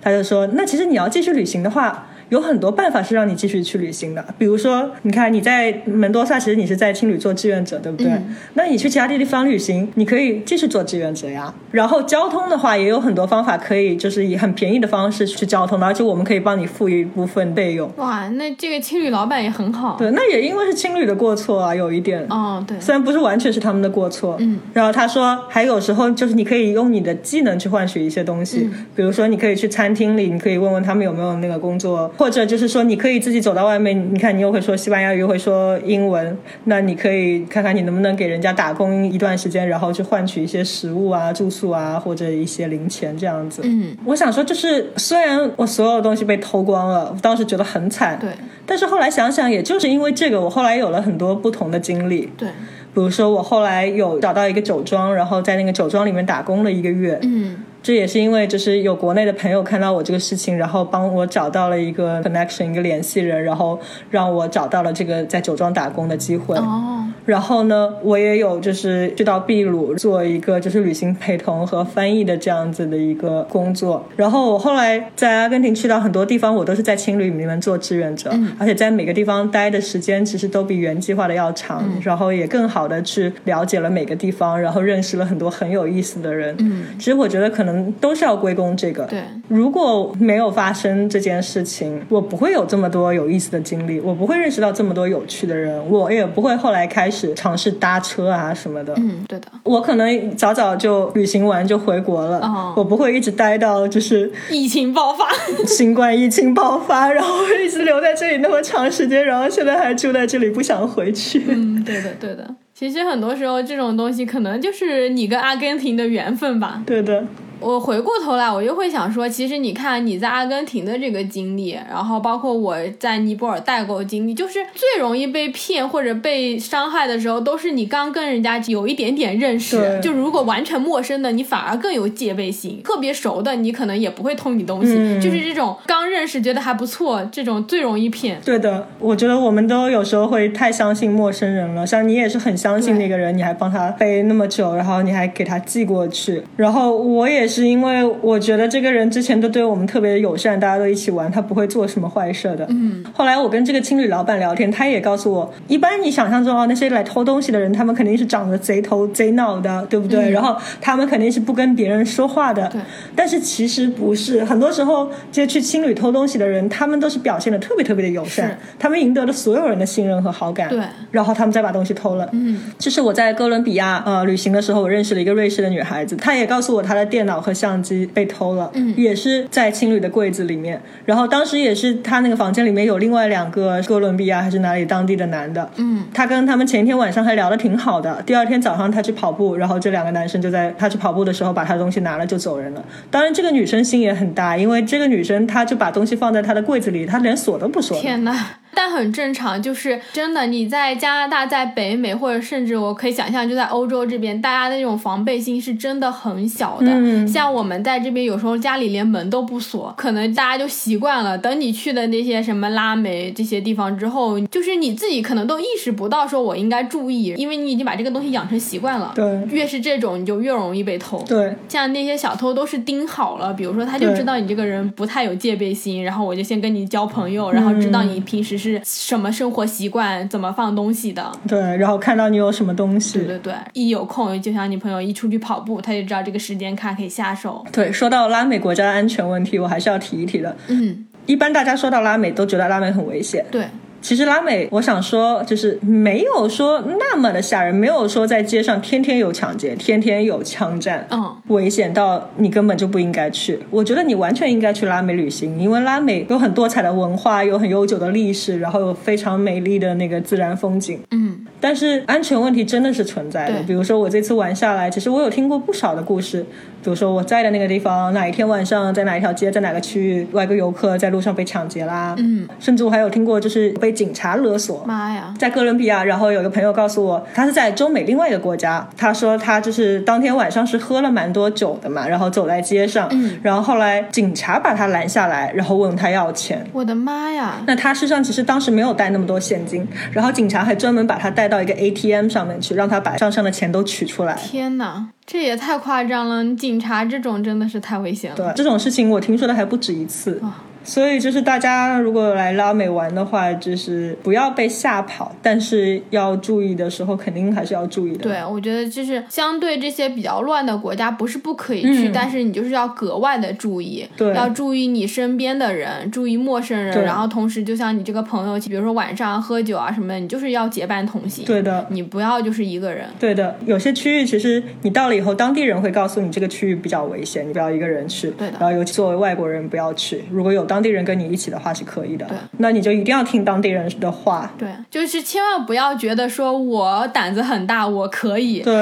[0.00, 4.24] 他就说：“那其实你要继续旅行的话，有很多办法是让你继续去旅行的。
[4.38, 8.06] 比如说，你看你在门多萨，其实你是在青旅做志愿者，对不对？
[8.12, 11.52] 嗯那你去其他地方旅行，你可以继续做志愿者呀。
[11.70, 17.90] 然后交通的话，也有很多方法可以，就是以很便宜的方式去交通的，而且我们可以帮你付一部分费用。
[17.96, 19.96] 哇，那这个青旅老板也很好。
[19.98, 22.26] 对，那也因为是青旅的过错啊，有一点。
[22.30, 43.62] 哦，对，虽然不是完全是他们的过错，嗯，然后他说，还有时候就是你可以用你的技能去换取一些东西，嗯比如说你可以去餐厅里，你可以问问他们有没有那个工作，或者就是说你可以自己走到外面，你看你又会说西班牙语，又会说英文，那你可以看看你能不能给人家打工一段时间，然后去换取一些食物啊、住宿啊，或者一些零钱这样子。
[43.64, 48.30] 嗯，我想说，就是虽然我所有东西被偷光了，我当时觉得很惨，对，
[48.64, 52.30] 但是后来想想，也就是因为这个，我后来有了很多不同的经历。
[52.36, 57.18] 对，比如说，我后来有找到一个酒庄，然后在那个酒庄里面打工了一个月。
[57.22, 63.78] 嗯，这也是因为就是有国内的朋友看到我这个事情，然后帮我找到了一个 connection，一个联系人，然后
[64.10, 66.56] 让我找到了这个在酒庄打工的机会。
[66.56, 74.04] 哦，然后呢，我也有就是去到秘鲁做一个就是旅行陪同和翻译的这样子的一个工作。
[74.16, 86.52] 然后我后来在阿根廷去到很多地方，我都是在青旅里面做志愿者，而且在每个地方待的时间其实都比原计划的要长，然后也更好的去了解了每个地方，然后认识了很多很有意思的人。
[86.58, 89.04] 嗯，其实我觉得可能都是要归功这个。
[89.04, 98.94] 对，如果没有发生这件事情，我不会有这么多有意思的经历，我不会认识到这么多有趣的人，我也不会后来开始尝试搭车啊什么的。
[98.96, 105.26] 嗯，对的，我可能早早就旅行完就回国了，哦我不会一直待到就是疫情爆发，
[105.66, 107.30] 新冠疫情爆发，然后
[107.64, 111.44] 一直留在这里那么长时间，然后现在还住在这里不想回去。
[111.48, 112.54] 嗯，对的，对的。
[112.74, 116.82] 其实很多时候这种东西可能就是你跟阿根廷的缘分吧。
[116.84, 117.24] 对的，
[117.58, 134.94] 我回过头来，我又会想说，其实你看你在阿根廷的这个经历，然后包括我在尼泊尔代购的经历，就是最容易被骗或者被伤害的时候，都是你刚跟人家有一点点认识，就如果完全陌生的，你反而更有戒备心；特别熟的，你可能也不会偷你东西。
[134.96, 138.38] 嗯就是这种刚认识觉得还不错，这种最容易骗。
[138.44, 141.86] 对的，我觉得我们都有时候会太相信陌生人了。
[141.86, 146.42] 像你也是很相信那个人，你还帮他背那么久，然后你还给他寄过去。
[146.56, 152.66] 然后我也是因为我觉得这个人之前都对我们特别友善，大家都一起玩，他不会做什么坏事的。
[152.70, 153.04] 嗯。
[153.14, 160.30] 后来我跟这个青旅老板聊天，他也告诉我，一般你想象中啊，那些来偷东西的人，他们肯定是长得贼头贼脑的，对不对？
[160.30, 162.68] 然后他们肯定是不跟别人说话的。
[162.68, 162.80] 对
[163.14, 170.68] 但是其实不是，很多时候这些去青旅偷东西的人，他们都是表现的特别特别的友善，他们赢得了所有人的信任和好感。
[170.68, 170.80] 对
[171.10, 172.28] 然后他们再把东西偷了。
[172.32, 180.80] 嗯，这是我在哥伦比亚呃旅行的时候，我认识了一个瑞士的女孩子，她也告诉我她的电脑和相机被偷了，嗯，也是在青旅的柜子里面。
[181.04, 188.22] 然后当时也是他那个房间里面有另外两个哥伦比亚还是哪里当地的男的，嗯，他跟他们前一天晚上还聊得挺好的。
[188.26, 192.84] 第二天早上他去跑步，然后这两个男生就在他去跑步的时候把他的东西拿了就走人了。
[193.10, 197.98] 当然这个女生心也很大，因为这个女生她就把东西放在她的柜子里，她连锁都不锁。
[198.00, 198.34] 天呐，
[198.76, 206.86] 但很正常，就是真的，你在加拿大、在北美，或者甚至我可以想象，就在欧洲这边，大家的那种防备心是真的很小的。
[206.88, 211.38] 嗯像我们在这边，有时候家里连门都不锁，可能大家就习惯了。
[211.38, 219.12] 等你去的那些什么拉美这些地方之后，就是你自己可能都意识不到，说我应该注意，因为你已经把这个东西养成习惯了。
[219.14, 221.24] 对越是这种，你就越容易被偷。
[221.26, 231.30] 对，像那些小偷都是盯好了，比如说他就知道你这个人不太有戒备心，然后我就先跟你交朋友，然后知道你平时是什么生活习惯，怎么放东西的。
[231.48, 237.64] 对，然后看到你有什么东西，对对对，一有空就像你朋友一出去跑步，他就知道这个时间卡可以下手。
[237.72, 240.56] 对，说到拉美国家的安全问题，我还是要提一提的。
[240.68, 243.44] 嗯，一般大家说到拉美，都觉得拉美很危险。
[243.50, 243.66] 对，
[244.02, 253.58] 其实拉美，我想说，就是没有说那么的吓人，没有说在街上天天有抢劫，天天有枪战，嗯，危险到你根本就不应该去。
[253.70, 261.00] 我觉得你完全应该去拉美旅行，因为拉美有很多彩的文化，有很悠久的历史，然后有非常美丽的那个自然风景。
[261.10, 261.25] 嗯，
[261.60, 263.62] 但是安全问题真的是存在的。
[263.62, 266.44] 比如说我这次玩下来，其实我有听过不少的故事。
[266.82, 272.14] 比如说我在的那个地方，哪一天晚上在哪一条街，在哪个区域，外国游客在路上被抢劫啦。
[272.16, 274.84] 嗯，甚至我还有听过就是被警察勒索。
[274.86, 278.88] 妈呀，在哥伦比亚，然后有个朋友告诉我，他是在中美另外一个国家。
[278.96, 286.64] 他说他就是当天晚上是喝了蛮多酒的嘛，然后走在街上，嗯然后后来警察把他拦下来，然后问他要钱。
[286.72, 287.54] 我的妈呀！
[287.66, 294.34] 那他身上其实当时没有带那么多现金，然后警察还专门把他带到一个 ATM 上面去，让他把账上的钱都取出来。
[294.36, 296.44] 天哪，这也太夸张了！
[296.54, 298.36] 警察这种真的是太危险了。
[298.36, 300.40] 对，这种事情我听说的还不止一次。
[300.42, 308.18] 啊所以就是大家如果来拉美玩的话，就是不要被吓跑，但是要注意的时候肯定还是要注意的。
[308.18, 321.86] 对，我觉得就是相对这些比较乱的国家，不是不可以去，嗯但是你就是要格外的注意，对要注意你身边的人，注意陌生人，然后同时就像你这个朋友，比如说晚上喝酒啊什么的，你就是要结伴同行，对的。
[321.90, 323.06] 你不要就是一个人。
[323.18, 328.30] 对的，有些区域其实你到了以后，当地人会告诉你这个区域比较危险，你不要一个人去。
[328.30, 332.26] 对的然后尤其作为外国人不要去，如果有当地人跟你一起的话是可以的。
[332.26, 332.36] 对。
[332.58, 334.52] 那你就一定要听当地人的话。
[334.58, 338.60] 对，就是千万不要觉得说我胆子很大，我可以。
[338.60, 338.74] 对。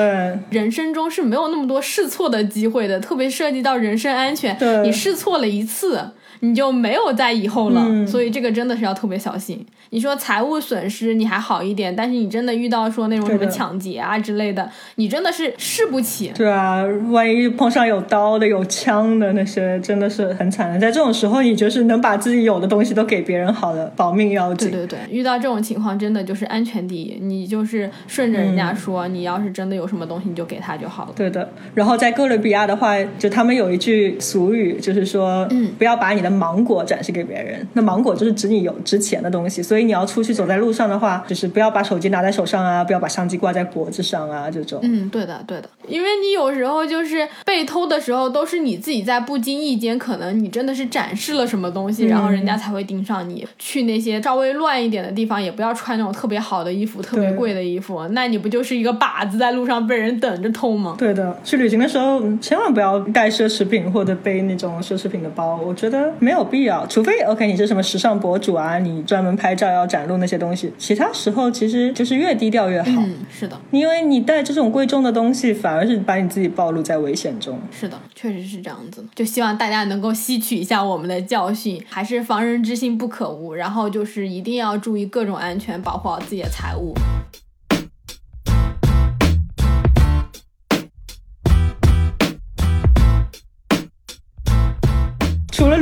[0.51, 6.11] 人生中是没有那么多试错的机会的，特别涉及到人身安全对，你试错了一次，
[6.45, 7.83] 你就没有在以后了。
[7.87, 9.65] 嗯所以这个真的是要特别小心。
[9.91, 16.33] 你说财务损失你还好一点，但是你真的遇到说那种什么抢劫啊之类的，你真的是试不起。
[16.35, 20.79] 对啊，万一碰上有刀的、有枪的那些，真的是很惨的。
[20.79, 24.71] 在这种时候，你就是能把自己有的东西都给别人好了，保命要紧。
[24.71, 31.13] 对对对，遇到这种情况真的就是安全第一，你就是顺着人家嗯说，你要是真的有什么东西，你就给他就好了。
[31.17, 37.67] 对的，然后在哥伦比亚的话，就他们有一句俗语，就是说，嗯不要把你的芒果展示给别人。
[37.75, 44.81] 那芒果就是指你有值钱的东西，所以你要出去走在路上的话，就是不要把手机拿在手上啊，不要把相机挂在脖子上啊，这种。
[44.83, 53.47] 嗯，对的，对的，因为你有时候就是被偷的时候，都是你自己在不经意间，可能你真的是展示了什么东西，然后人家才会盯上你。
[53.59, 60.95] 去那些稍微乱一点的地方，也不要穿那种特别好的衣服、特别贵的衣服，那你不就是一个靶子在路上被人等着偷吗？
[60.99, 66.87] 对的，去旅行的时候嗯千万不要带奢侈品或者背那种奢侈品的包，我觉得没有必要。
[66.87, 72.91] 除非 OK 你是什么时尚博主啊，你专门拍照要展露那些东西，其他时候其实就是越低调越好。
[73.03, 77.61] 嗯，是的，因为你带这种贵重的东西，反而是把你自己暴露在危险中。
[77.71, 79.05] 是的，确实是这样子。
[79.15, 83.55] 就希望大家能够吸取一下我们的教训，还是防人之心不可无。
[83.55, 86.95] 然后就是一定要注意各种安全，保护好自己的财物。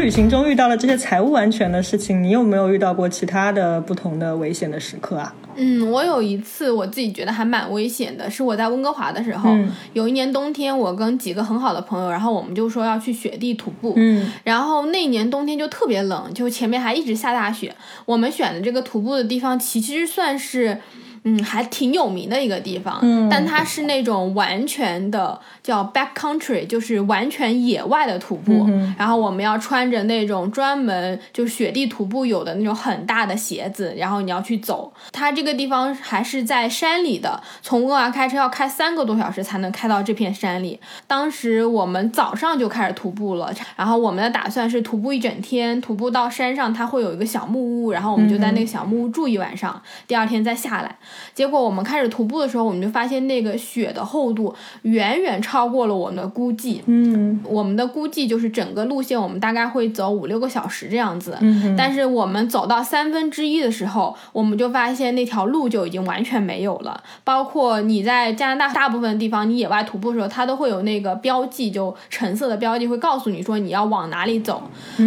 [0.03, 5.33] 旅行中遇到了这些财务安全的事情，你有没有遇到过其他的不同的危险的时刻啊？
[5.55, 13.93] 嗯，我有一次我自己觉得还蛮危险的，是我在温哥华的时候，嗯有一年冬天，我跟几个很好的朋友，然后我们就说要去雪地徒步。
[13.95, 17.73] 嗯然后那年冬天就特别冷，就前面还一直下大雪。
[18.05, 20.79] 我们选的这个徒步的地方其实算是。
[21.25, 28.65] 嗯，还挺有名的一个地方，嗯但它是那种完全的叫 back country，就是完全野外的徒步。
[28.67, 34.93] 嗯然后我们要穿着那种专门就雪地徒步有的那种很大的鞋子，然后你要去走。
[35.13, 40.81] 它这个地方还是在山里的，从温哥华开车要开三个多小时才能开到这片山里。
[41.07, 50.97] 当时我们早上就开始徒步了，然后我们的打算是徒步一整天，徒步到山上，它会有一个小木屋，然后我们就在那个小木屋住一晚上，第二天再下来。
[51.35, 56.83] 结果我们开始徒步的时候，我们就发现那个雪的厚度远远超过了我们的估计。
[56.87, 61.37] 嗯我们的估计就是整个路线我们大概会走五六个小时这样子。
[61.41, 67.03] 嗯但是我们走到三分之一的时候，我们就发现那条路就已经完全没有了。
[67.25, 74.63] 包括你在加拿大大部分地方，你野外徒步的时候，它都会有那个标记，就橙色的标记会告诉你说你要往哪里走。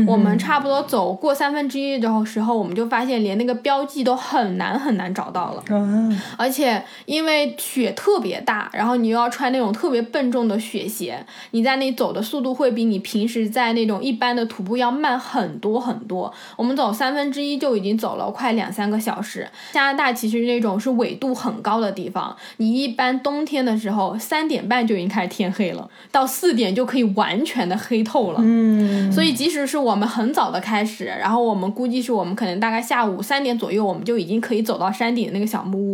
[0.08, 5.64] 我们差不多走过三分之一的时候，我们就发现连那个标记都很难很难找到了。
[5.96, 16.34] 啊，而且因为雪特别大，然后你又要穿那种特别笨重的雪鞋，你在那走的速度会比你平时在那种一般的徒步要慢很多很多。
[16.56, 19.48] 我们走三分之一就已经走了快两三个小时。
[19.72, 28.40] 加拿大其实那种是纬度很高的地方，你一般冬天的时候三点半就已经开始天黑了，到四点就可以完全的黑透了。
[28.42, 35.85] 嗯，所以即使是我们很早的开始，然后我们估计是我们可能大概下午三点左右，我们就已经可以走到山顶的那个小木屋。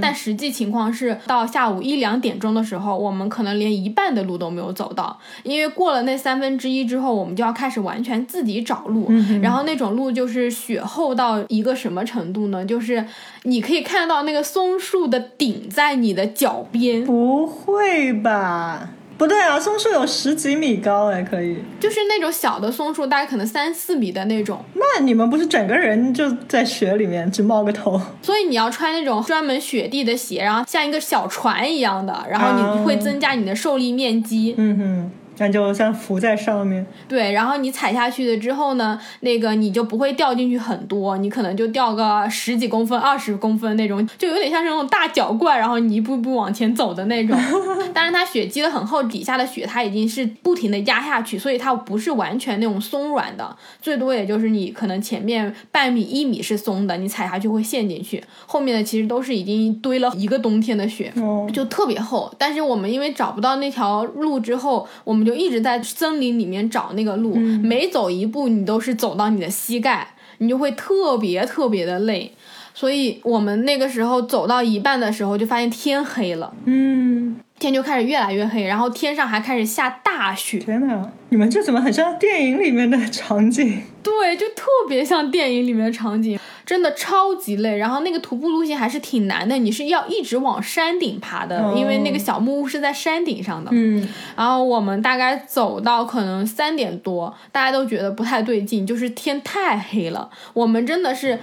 [0.00, 9.10] 但实际情况是，到下午一两点钟的时候，我们可能连一半的路都没有走到，因为过了那三分之一之后，我们就要开始完全自己找路。
[9.42, 12.64] 然后那种路就是雪厚到一个什么程度呢？
[12.64, 13.04] 就是
[13.44, 18.90] 你可以看到那个松树的顶在你的脚边，不会吧？
[19.22, 21.56] 不对啊，松树有十几米高哎，可以。
[21.78, 24.58] 就是那种小的松树，大概可能三四米的那种。
[24.74, 28.00] 那你们不是整个人就在雪里面只冒个头？
[28.20, 34.56] 所以你要穿那种专门雪地的鞋，然后像一个小船一样的，然后你会增加你的受力面积。
[34.58, 36.84] 嗯哼，那就像浮在上面。
[37.08, 47.36] 对，然后你踩下去了之后呢，那个你就不会掉进去很多，你可能就掉个十几公分、二十公分那种，就有点像是那种大脚怪，然后你一步步往前走的那种。
[47.94, 61.12] 但是它雪积得很厚，底下的雪它已经是不停的压下去，所以它不是完全那种松软的，最多也就是你可能前面半米、一米是松的，你踩下去会陷进去，后面的其实都是已经堆了一个冬天的雪。
[61.16, 72.32] 哦，就特别厚，但是我们因为找不到那条路之后，我们就一直在森林里面找那个路，每走一步你都是走到你的膝盖，你就会特别特别的累。
[72.74, 80.58] 所以我们那个时候走到一半的时候，就发现天黑了，嗯，天就开始越来越黑，然后天上还开始下大雪。
[80.58, 83.82] 天呐，你们这怎么很像电影里面的场景？
[84.02, 87.76] 对，就特别像电影里面的场景，真的超级累。
[87.76, 93.70] 然后那个徒步路线还是挺难的，你是要一直往山顶爬的，哦因为那个小木屋是在山顶上的。
[93.72, 94.04] 嗯，
[94.36, 101.38] 然后我们大概走到可能三点多，大家都觉得不太对劲，就是天太黑了，我们真的是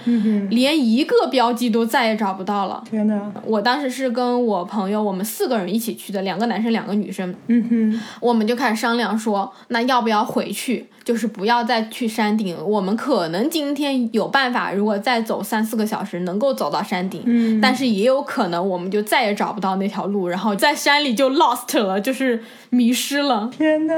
[0.50, 2.84] 连一个标记都再也找不到了。
[2.90, 7.34] 天呐，我当时是跟我朋友，我们四个人一起去的，两个男生，两个女生。
[7.48, 10.86] 嗯哼，我们就开始商量说，那要不要回去？
[11.02, 12.64] 就是不要再去山顶了。
[12.64, 17.22] 我们可能今天有办法，如果再走三四个小时，能够走到山顶。
[17.24, 23.50] 嗯但是也有可能我们就再也找不到那条路，然后在山里就 lost 了，就是迷失了。
[23.50, 23.94] 天哪！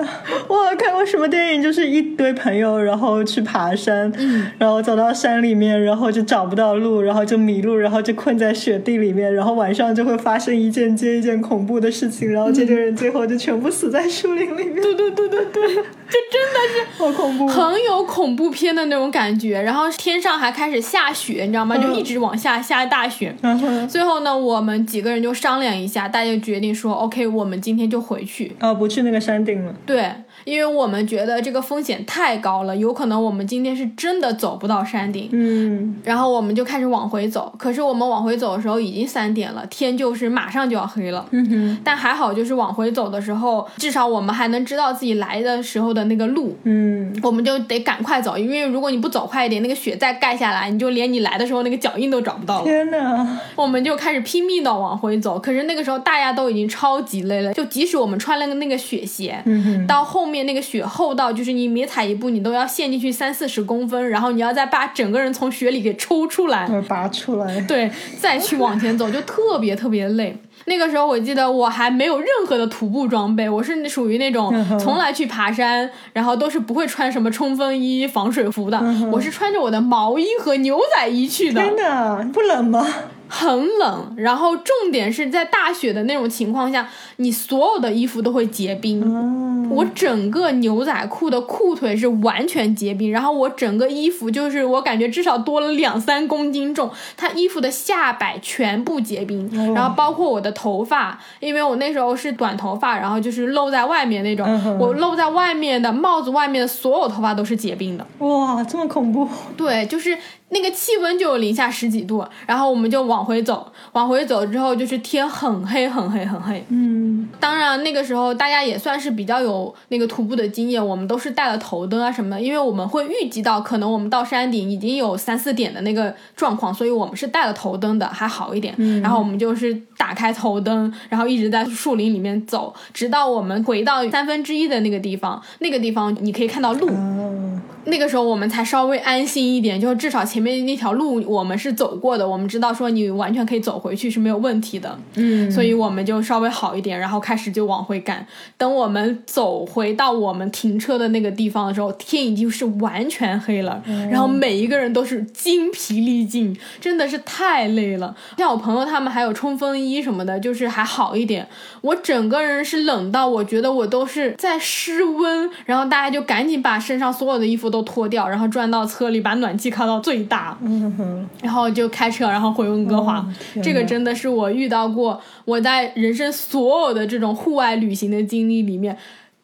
[0.48, 14.74] 我看过什么电影，就是一堆朋友，然后去爬山，嗯然后走到山里面，然后就找不到路，然后就迷路，然后就困在雪地里面，然后晚上就会发生一件接一件恐怖的事情，然后这些人最后就全部死在树林里面。
[14.82, 17.46] 对对对对对，就真的是 好恐怖。
[17.46, 19.60] 很有恐怖片的那种感觉。
[19.60, 21.76] 然后天上还开始下雪，你知道吗？
[21.76, 23.34] 就一直往下下大雪。
[23.42, 28.56] 嗯最后呢，我们几个人就商量一下，大家就决定说，OK，我们今天就回去。
[28.60, 29.74] 哦，不去那个山顶了。
[29.84, 30.10] 对，
[30.44, 35.28] 因为我们觉得这个风险太高了，有可能我们今天是真的走不到山顶。
[35.32, 41.26] 嗯，然后我们就开始往回走，可是我们往回走的时候已经三点了，天就是马上就要黑了。
[41.30, 52.64] 嗯哼，但还好，就是往回走的时候，至少我们还能知道自己来的时候的那个路，嗯，我们就得赶快走，因为如果你不走快一点，那个雪再盖下来，你就连你来的时候那个脚印都找不到了。
[52.64, 59.42] 天哪，我们就开始拼命的往回走，可是那个时候大家都已经超级累了，就即使我们穿了个那个雪鞋，
[59.86, 67.60] 到后面那个雪厚到就是你每踩一步你都要陷进去三四十公分，然后你要再把整个人从雪里给抽出来，我拔出来。
[67.62, 70.36] 对，再去往前走，就特别特别累。
[70.64, 81.60] 那个时候我记得我还没有任何的徒步装备，我是属于那种从来去爬山，然后都是不会穿什么冲锋衣、防水服的，嗯我是穿着我的毛衣和牛仔衣去的。
[81.60, 82.86] 真的，不冷吗？
[83.34, 89.02] 很冷，然后重点是在大雪的那种情况下，你所有的衣服都会结冰。
[89.02, 108.06] 哦，我整个牛仔裤的裤腿是完全结冰，然后我整个衣服就是我感觉至少多了两三公斤重，它衣服的下摆全部结冰，哦然后包括我的头发，因为我那时候是短头发，然后就是露在外面那种，嗯我露在外面的帽子外面的所有头发都是结冰的。
[108.18, 109.26] 哇，这么恐怖。
[109.56, 110.18] 对，就是
[110.52, 116.62] 那个气温就有零下十几度，然后我们就往回走，往回走之后就是天很黑很黑很黑。
[116.68, 128.74] 嗯，当然那个时候大家也算是比较有那个徒步的经验，我们都是带了头灯啊什么的，因为我们会预计到可能我们到山顶已经有三四点的那个状况，所以我们是带了头灯的，还好一点。
[129.00, 136.88] 然后我们就是打开头灯，然后一直在树林里面走，直到我们回到三分之一的那个地方，那个地方你可以看到路。
[136.88, 148.26] 哦，那个时候我们才稍微安心一点，就至少前面那条路我们是走过的，我们知道说你完全可以走回去是没有问题的，嗯，所以我们就稍微好一点，然后开始就往回赶。
[148.56, 158.14] 等我们走回到我们停车的那个地方的时候，天已经是完全黑了，然后每一个人都是精疲力尽，真的是太累了。
[158.38, 161.46] 像我朋友他们还有冲锋衣什么的，就是还好一点。
[161.80, 173.18] 我整个人是冷到我觉得我都是在失温，然后大家就赶紧把身上所有的衣服都脱掉，然后转到车里把暖气开到最大，嗯哼，然后就开车然后回温哥华。
[173.18, 173.26] 哦
[173.62, 178.96] 这个真的是我遇到过我在人生所有的这种户外旅行的经历里面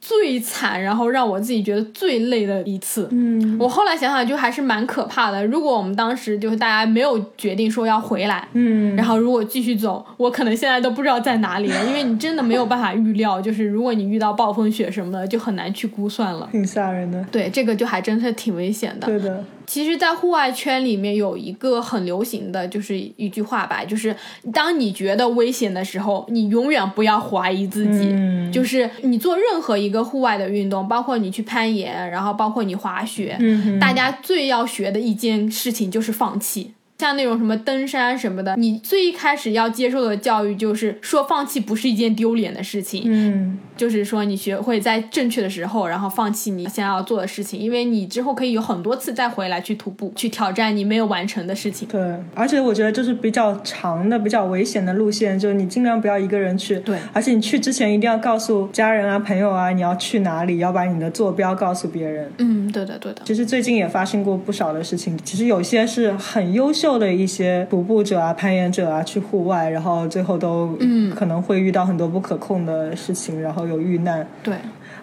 [0.08, 3.06] 最惨，然后让我自己觉得最累的一次。
[3.10, 5.46] 嗯我后来想想，就还是蛮可怕的。
[5.46, 16.48] 如果我们当时就是大家没有决定说要回来，嗯，然后如果继续走，我可能现在都不知道在哪里了，因为你真的没有办法预料，就是如果你遇到暴风雪什么的，就很难去估算了。
[16.50, 17.22] 挺吓人的。
[17.30, 19.06] 对，这个就还真是挺危险的。
[19.06, 24.16] 对的，其实，在户外圈里面有一个很流行的就是一句话吧，就是
[24.52, 28.08] 当你觉得危险的时候，你永远不要怀疑自己。
[28.10, 36.72] 嗯就是你做任何一个户外的运动，包括你去攀岩，然后包括你滑雪，嗯大家最要学的一件事情就是放弃。
[36.98, 51.86] 像那种什么登山什么的，你最一开始要接受的教育就是说放弃不是一件丢脸的事情，嗯就是说你学会在正确的时候，然后放弃你想要做的事情，因为你之后可以有很多次再回来去徒步，去挑战你没有完成的事情。
[51.86, 52.00] 对，
[52.34, 56.80] 而且我觉得就是比较长的、比较危险的路线，就是你尽量不要一个人去。
[56.80, 62.28] 对而且你去之前一定要告诉家人啊、朋友啊，你要去哪里，要把你的坐标告诉别人。
[62.38, 63.22] 嗯，对的，对的。
[63.24, 74.24] 其实最近也发生过不少的事情，其实有些是很优秀的一些徒步者啊、攀岩者啊，去户外，然后最后都嗯可能会遇到很多不可控的事情，然后有遇难。
[74.44, 74.54] 对，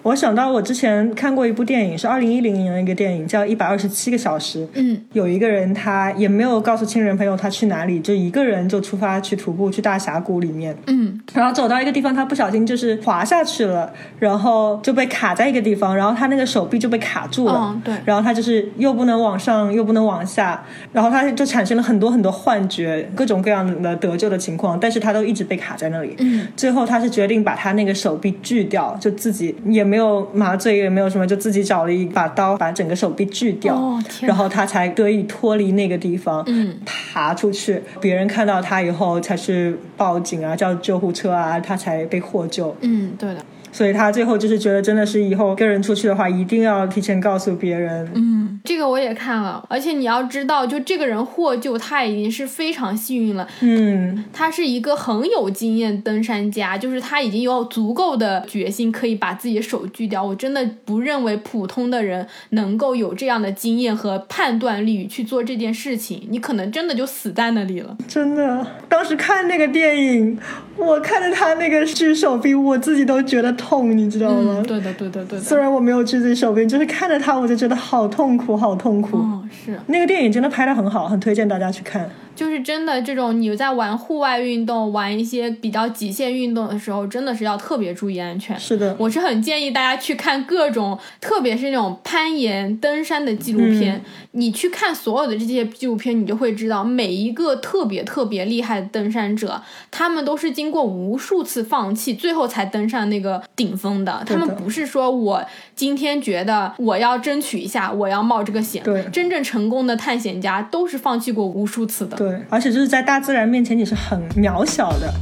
[0.05, 4.59] 我想到我之前看过一部电影，是二零一零年的一个电影，叫《一百二十七个小时》。
[4.75, 26.15] 嗯有一个人，他也没有告诉亲人朋友他去哪里，就一个人就出发去徒步去大峡谷里面，嗯然后走到一个地方，他不小心就是滑下去了，然后就被卡在一个地方，然后他那个手臂就被卡住了，哦对然后他就是又不能往上，又不能往下，然后他就产生了很多很多幻觉，各种各样的得救的情况，但是他都一直被卡在那里。
[26.19, 37.81] 嗯最后他是决定把他那个手臂锯掉，就自己也没有麻醉，也没有什么，就自己找了一把刀，把整个手臂锯掉，哦然后他才得以脱离那个地方，嗯爬出去。
[37.99, 42.75] 别人看到他以后，才是报警啊，叫救护车啊，他才被获救。
[42.81, 43.39] 嗯，对的。
[43.71, 48.09] 所以他最后就是觉得，真的是以后跟人出去的话，一定要提前告诉别人。
[48.15, 53.47] 嗯，这个我也看了，而且你要知道，就这个人获救，他已经是非常幸运了。
[53.61, 60.23] 嗯，他是一个很有经验登山家，就是他已经有足够的决心可以把自己的手锯掉。
[60.23, 67.95] 我真的不认为普通的人能够有这样的经验和判断力去做这件事情，你可能真的就死在那里了。
[68.07, 70.37] 真的，当时看那个电影，
[70.77, 74.55] 我看着他那个锯手臂，我自己都觉得痛，你知道吗？
[74.59, 75.59] 嗯，对的，对的，对的虽。
[75.59, 79.17] 然我没有锯自己手臂，就是看着他我就觉得好痛苦，好痛苦。
[79.17, 82.09] 哦，是，那个电影真的拍的很好，很推荐大家去看。
[82.35, 88.59] 就是真的，这种你在玩户外运动、玩一些比较极限运动的时候，真的是要特别注意安全。
[88.59, 94.03] 是的，我是很建议大家去看各种，特别是那种攀岩、登山的纪录片。
[94.31, 104.21] 你去看所有的这些纪录片，你就会知道，每一个特别特别厉害的登山者，他们都是经过无数次放弃，最后才登上那个顶峰的。
[104.25, 105.41] 他们不是说我
[105.73, 108.83] 今天觉得我要争取一下，我要冒这个险。
[108.83, 112.17] 对真正成功的探险家都是放弃过无数次的。
[112.25, 115.13] 对，而且就是在大自然面前你是很渺小的。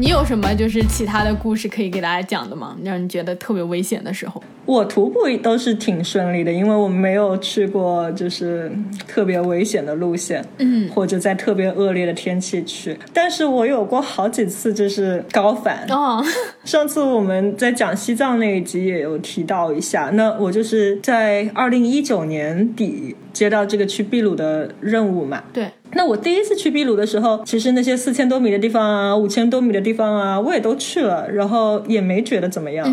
[0.00, 2.74] 你有什么就是其他的故事可以给大家讲的吗？
[2.82, 4.42] 让你觉得特别危险的时候？
[4.64, 8.72] 我徒步都是挺顺利的，因为我没有去过就是
[9.06, 12.98] 特别危险的路线，嗯，或者在特别恶劣的天气去。
[13.12, 16.24] 但是我有过好几次就是高反，哦，
[16.64, 25.42] 上次我们在讲西藏那一集也有提到一下，那我就是在二零一九年底接到这个去秘鲁的任务嘛。
[25.52, 32.86] 对，那我第一次去秘鲁的时候，其实那些四千多米的地方啊，五千多米的地方啊，我也都去了，然后也没觉得怎么样。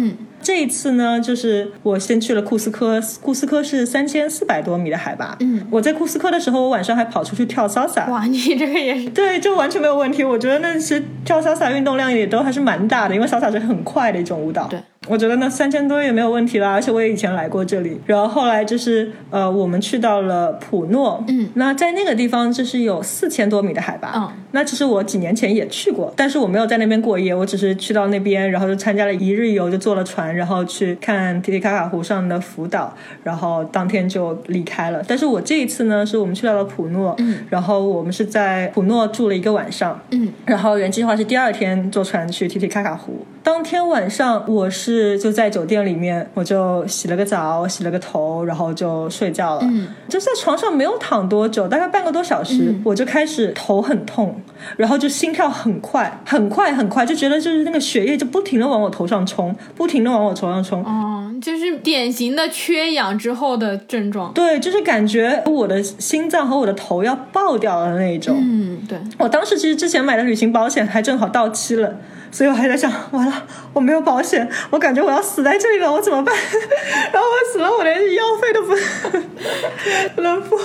[0.48, 5.36] 这一次呢，就是我先去了库斯科，库斯科是三千四百多米的海拔。
[5.42, 8.10] 嗯，我在库斯科的时候，我晚上还跑出去跳 salsa。
[8.10, 10.24] 哇，你这个也是，对，就完全没有问题。
[10.24, 14.68] 我觉得那些跳 salsa 运动量也都还是蛮大的，因为 salsa 是很快的一种舞蹈。
[14.70, 14.80] 对，
[15.10, 16.72] 我觉得那三千多也没有问题啦。
[16.72, 35.04] 而且我也以前来过这里，然后后来就是呃，我们去到了普诺，嗯，那在那个地方就是有四千多米的海拔，嗯，那其实我几年前也去过，但是我没有在那边过夜，我只是去到那边，然后就参加了一日游，就坐了船，然后去看提提卡卡湖上的浮岛，然后当天就离开了。
[35.08, 43.26] 但是我这一次呢，是我们去到了普诺，嗯，然后我们是在普诺住了一个晚上，嗯，然后原计划是第二天坐船去提提卡卡湖。
[43.48, 49.62] 当天晚上我是就在酒店里面，我就洗了个澡，洗了个头，然后就睡觉了。
[49.64, 54.36] 嗯，就在床上没有躺多久，大概半个多小时，嗯我就开始头很痛，
[54.76, 60.84] 然后就心跳很快，很快很快，就觉得就是那个血液就不停的往我头上冲，不停的往我头上冲。
[60.84, 64.34] 哦，就是典型的缺氧之后的症状。
[64.34, 68.36] 对，就是感觉我的心脏和我的头要爆掉了那一种。
[68.38, 71.96] 嗯，对，我当时其实之前买的旅行保险还正好到期了，
[72.32, 76.36] 所以我还在想，完了，我没有保险，我感觉我要死在这里了，我怎么办？
[77.14, 78.74] 然后我死了，我连医药费都不
[80.16, 80.56] 不能付，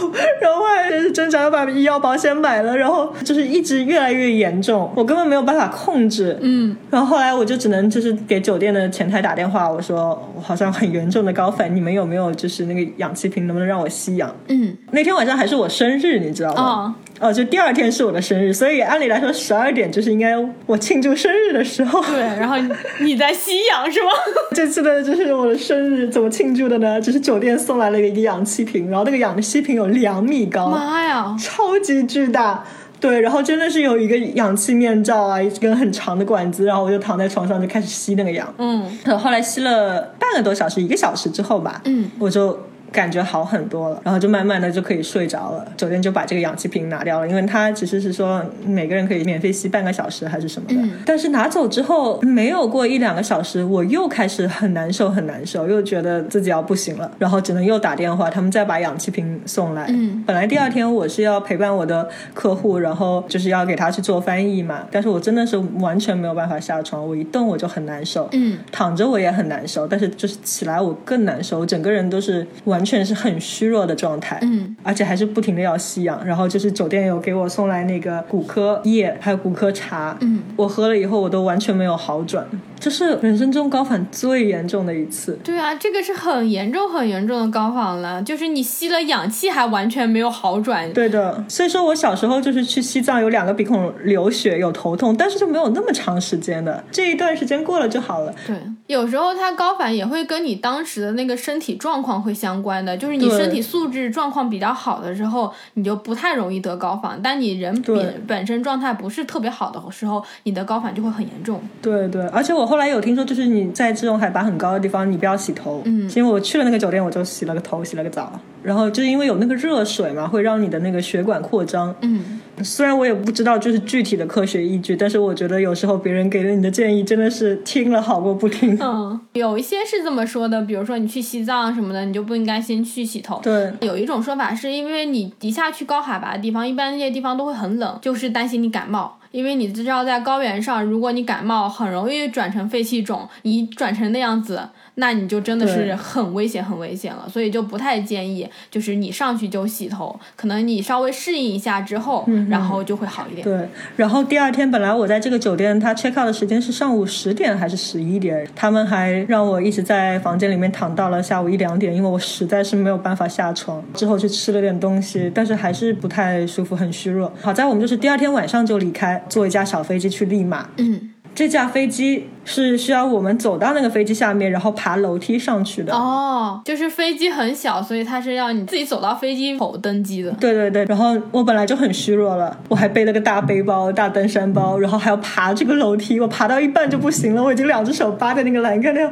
[0.41, 6.37] 然后我还是挣扎要把医药保险买了，然后就是一直越来越严重，我根本没有办法控制。
[6.41, 14.35] 嗯，然后后来我就只能就是给酒店的前台打电话，我说我好像很严重的高反，你们有没有就是那个氧气瓶，能不能让我吸氧？
[14.49, 16.63] 嗯，那天晚上还是我生日，你知道吗？
[16.63, 20.35] 哦，哦，就第二天是我的生日，所以按理来说十二点就是应该
[20.67, 22.03] 我庆祝生日的时候。
[22.03, 22.69] 对，然后你
[23.01, 24.11] 你在吸氧是吗？
[24.53, 27.01] 这次的就是我的生日，怎么庆祝的呢？
[27.01, 31.37] 就是酒店送来了一个氧气瓶，然后那个氧气瓶有两米高，妈呀！
[31.39, 32.65] 超级巨大。
[32.99, 38.53] 对，然后真的是有一个氧气面罩啊，一根很长的管子，然后我就躺在床上就开始吸那个氧。
[38.59, 42.57] 嗯然后后来吸了半个多小时，一个小时之后吧，嗯，我就
[42.93, 45.67] 感觉好很多了，然后就慢慢的就可以睡着了。
[45.77, 50.75] 酒店就把这个氧气瓶拿掉了，因为它其实是说每个人可以免费吸半个小时还是什么的。
[50.77, 59.87] 嗯但是拿走之后，没有过一两个小时，我又开始很难受，很难受，又觉得自己要不行了，然后只能又打电话，他们再把氧气瓶送来。
[59.89, 68.29] 嗯本来第二天我是要陪伴我的客户，然后就是要给他去做翻译嘛，但是我真的是完全没有办法下床，我一动我就很难受。
[68.33, 82.47] 嗯躺着我也很难受，但是就是起来我更难受，我整个人都是完全是很虚弱的状态，嗯，而且还是不停的要吸氧，然后就是酒店有给我送来那个骨科液，还有骨科茶，嗯，我喝了以后我都完全没有好转，
[82.79, 85.39] 这是人生中高反最严重的一次。
[85.45, 90.93] 对啊，这个是很严重很严重的高反了，就是你吸了氧气还完全没有好转。
[90.93, 98.35] 对的，所以说我小时候就是去西藏，有两个鼻孔流血，有头痛，但是就没有那么长时间的，这一段时间过了就好了。
[98.47, 98.57] 对，
[98.87, 102.72] 有时候它高反也会跟你当时的那个身体状况会相关。
[102.73, 111.61] 关的，就是你身体素质状况比较好的时候，你就不太容易得高反；但你人对本本身状态不是特别好的时候，你的高反就会很严重。
[111.83, 115.83] 对对，而且我后来有听说，就是你在这种海拔很高的地方，你不要洗头。
[115.85, 118.33] 嗯，因为我去了那个酒店，我就洗了个头，洗了个澡，
[118.63, 121.95] 然后就是因为有那个热水嘛，会让你的那个血管扩张。
[122.01, 128.79] 嗯，虽然我也不知道就是具体的科学依据，但是我觉得有时候别人给了你的建议真的是听了好过不听。
[128.81, 133.41] 嗯，有一些是这么说的，比如说你去西藏什么的，你就不应该先去洗头。
[133.43, 139.19] 对有一种说法是因为你一下去高海拔的地方，一般那些地方都会很冷，就是担心你感冒。
[139.33, 143.27] 因为你知道，在高原上，如果你感冒，很容易转成肺气肿。
[143.41, 144.61] 你转成那样子，
[144.97, 147.29] 那你就真的是很危险，很危险了。
[147.29, 153.43] 所以就不太建议，就是你上去就洗头，可能你稍微适应一下之后，然后就会好一点。
[153.43, 163.83] 对，然后第二天本来我在这个酒店，他 check out 的时间是上午十点还是十一点，他们还让我一直在房间里面躺到了下午一两点，因为我实在是没有办法下床。
[163.95, 167.33] 之后去吃了点东西，但是还是不太舒服，很虚弱。
[167.41, 170.69] 好在我们就是第二天晚上就离开，坐一架小飞机去利马。
[170.79, 175.95] 嗯，这架飞机是需要我们走到那个飞机下面，然后爬楼梯上去的。
[175.95, 180.31] 哦，就是飞机很小，所以它是要你自己走到飞机口登机的。
[180.33, 189.07] 对对对，然后我本来就很虚弱了，我还背了个大背包、大登山包，然后还要爬这个楼梯，我爬到一半就不行了，我已经两只手扒在那个栏杆上，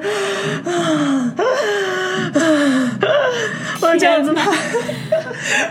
[0.64, 1.32] 啊，
[3.80, 4.50] 我这样子爬，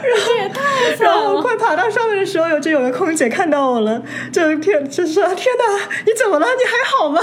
[0.02, 1.42] 这也太惨然后我。
[1.42, 6.46] 快爬到上面的时候，有就有个空姐看到我了，就天就说天哪，你怎么了？
[6.46, 7.20] 你还好吗？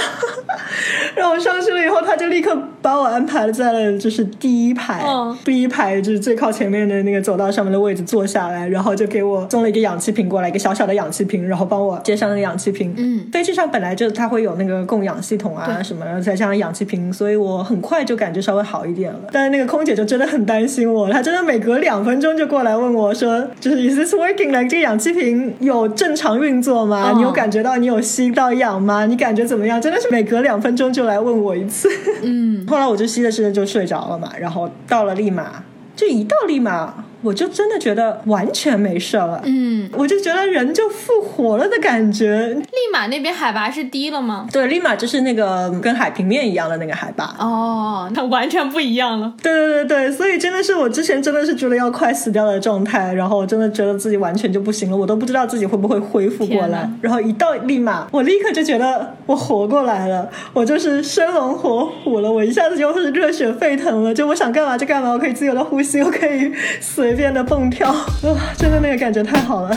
[1.14, 12.95] 然后我上去了以后，他就立刻把我安排在了就是第一排，嗯第一排就是最靠前面的那个走道上面的位置坐下来，然后就给我送了一个氧气瓶过来，一个小小的氧气瓶，然后帮我接上那个氧气瓶。
[12.97, 19.20] 嗯，飞机上本来就它会有那个供氧系统啊什么然后，再加上氧气瓶，所以我很快就感觉稍微好一点了。
[19.31, 24.50] 但是那个空姐就真的很担心我，她真的每隔两分钟就过来问我说，就是 Is this working？
[24.50, 27.10] 呢，这个氧气瓶有正常运作吗？
[27.10, 29.06] 哦你有感觉到你有吸到氧吗？
[29.06, 29.80] 你感觉怎么样？
[29.80, 31.88] 真的是每隔两分钟就来问我一次。
[32.22, 35.62] 嗯， 后来我就吸着吸着就睡着了嘛，然后到了立马，
[35.94, 36.92] 就一到立马，
[37.27, 39.43] 我就真的觉得完全没事了。
[39.45, 44.47] 嗯，我就觉得人就复活了的感觉，立马那边海拔是低了吗？
[44.53, 47.35] 对，立马就是那个跟海平面一样的那个海拔。
[47.41, 49.35] 哦，那完全不一样了。
[49.43, 56.89] 对对对对，所以真的是我之前真的是觉得要快死掉的状态，然后我真的觉得自己完全就不行了，我都不知道自己会不会恢复过来。
[57.01, 67.90] 然后一到立马，我立刻就觉得我活过来了，我就是生龙活虎了，我一下子就是热血沸腾了，就我想干嘛就干嘛，我可以自由的呼吸，我可以随便的蹦跳，
[68.22, 69.76] 哇， 真的那个感觉太好了。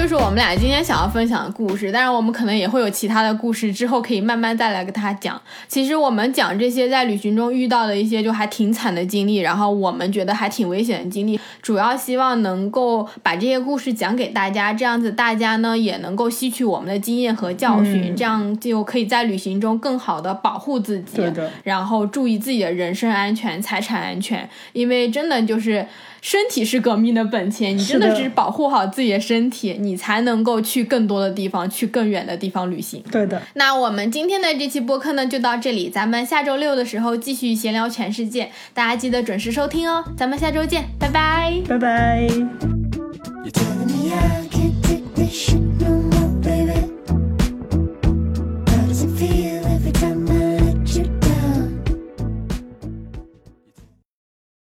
[0.00, 5.38] 就是我们俩今天想要分享的故事，但是我们可能也会有其他的故事，之后可以慢慢再来跟大家讲。
[5.68, 21.20] 其实我们讲这些在旅行中遇到的一些就还挺惨的经历，然后我们觉得还挺危险的经历，主要希望能够把这些故事讲给大家，这样子大家呢也能够吸取我们的经验和教训，嗯这样就可以在旅行中更好的保护自己，
[21.62, 25.86] 然后注意自己的人身安全、财产安全，因为真的就是。
[26.20, 33.02] 身体是革命的本钱，你真的是保护好自己的身体，你才能够去更多的地方，去更远的地方旅行。
[33.10, 41.60] 对的，那我们今天的这期播客呢，就到这里，咱们下周六的时候继续闲聊全世界，大家记得准时收听哦，咱们下周见，拜拜。
[41.68, 42.28] 拜拜。
[42.28, 45.99] You're telling me I can't take this shit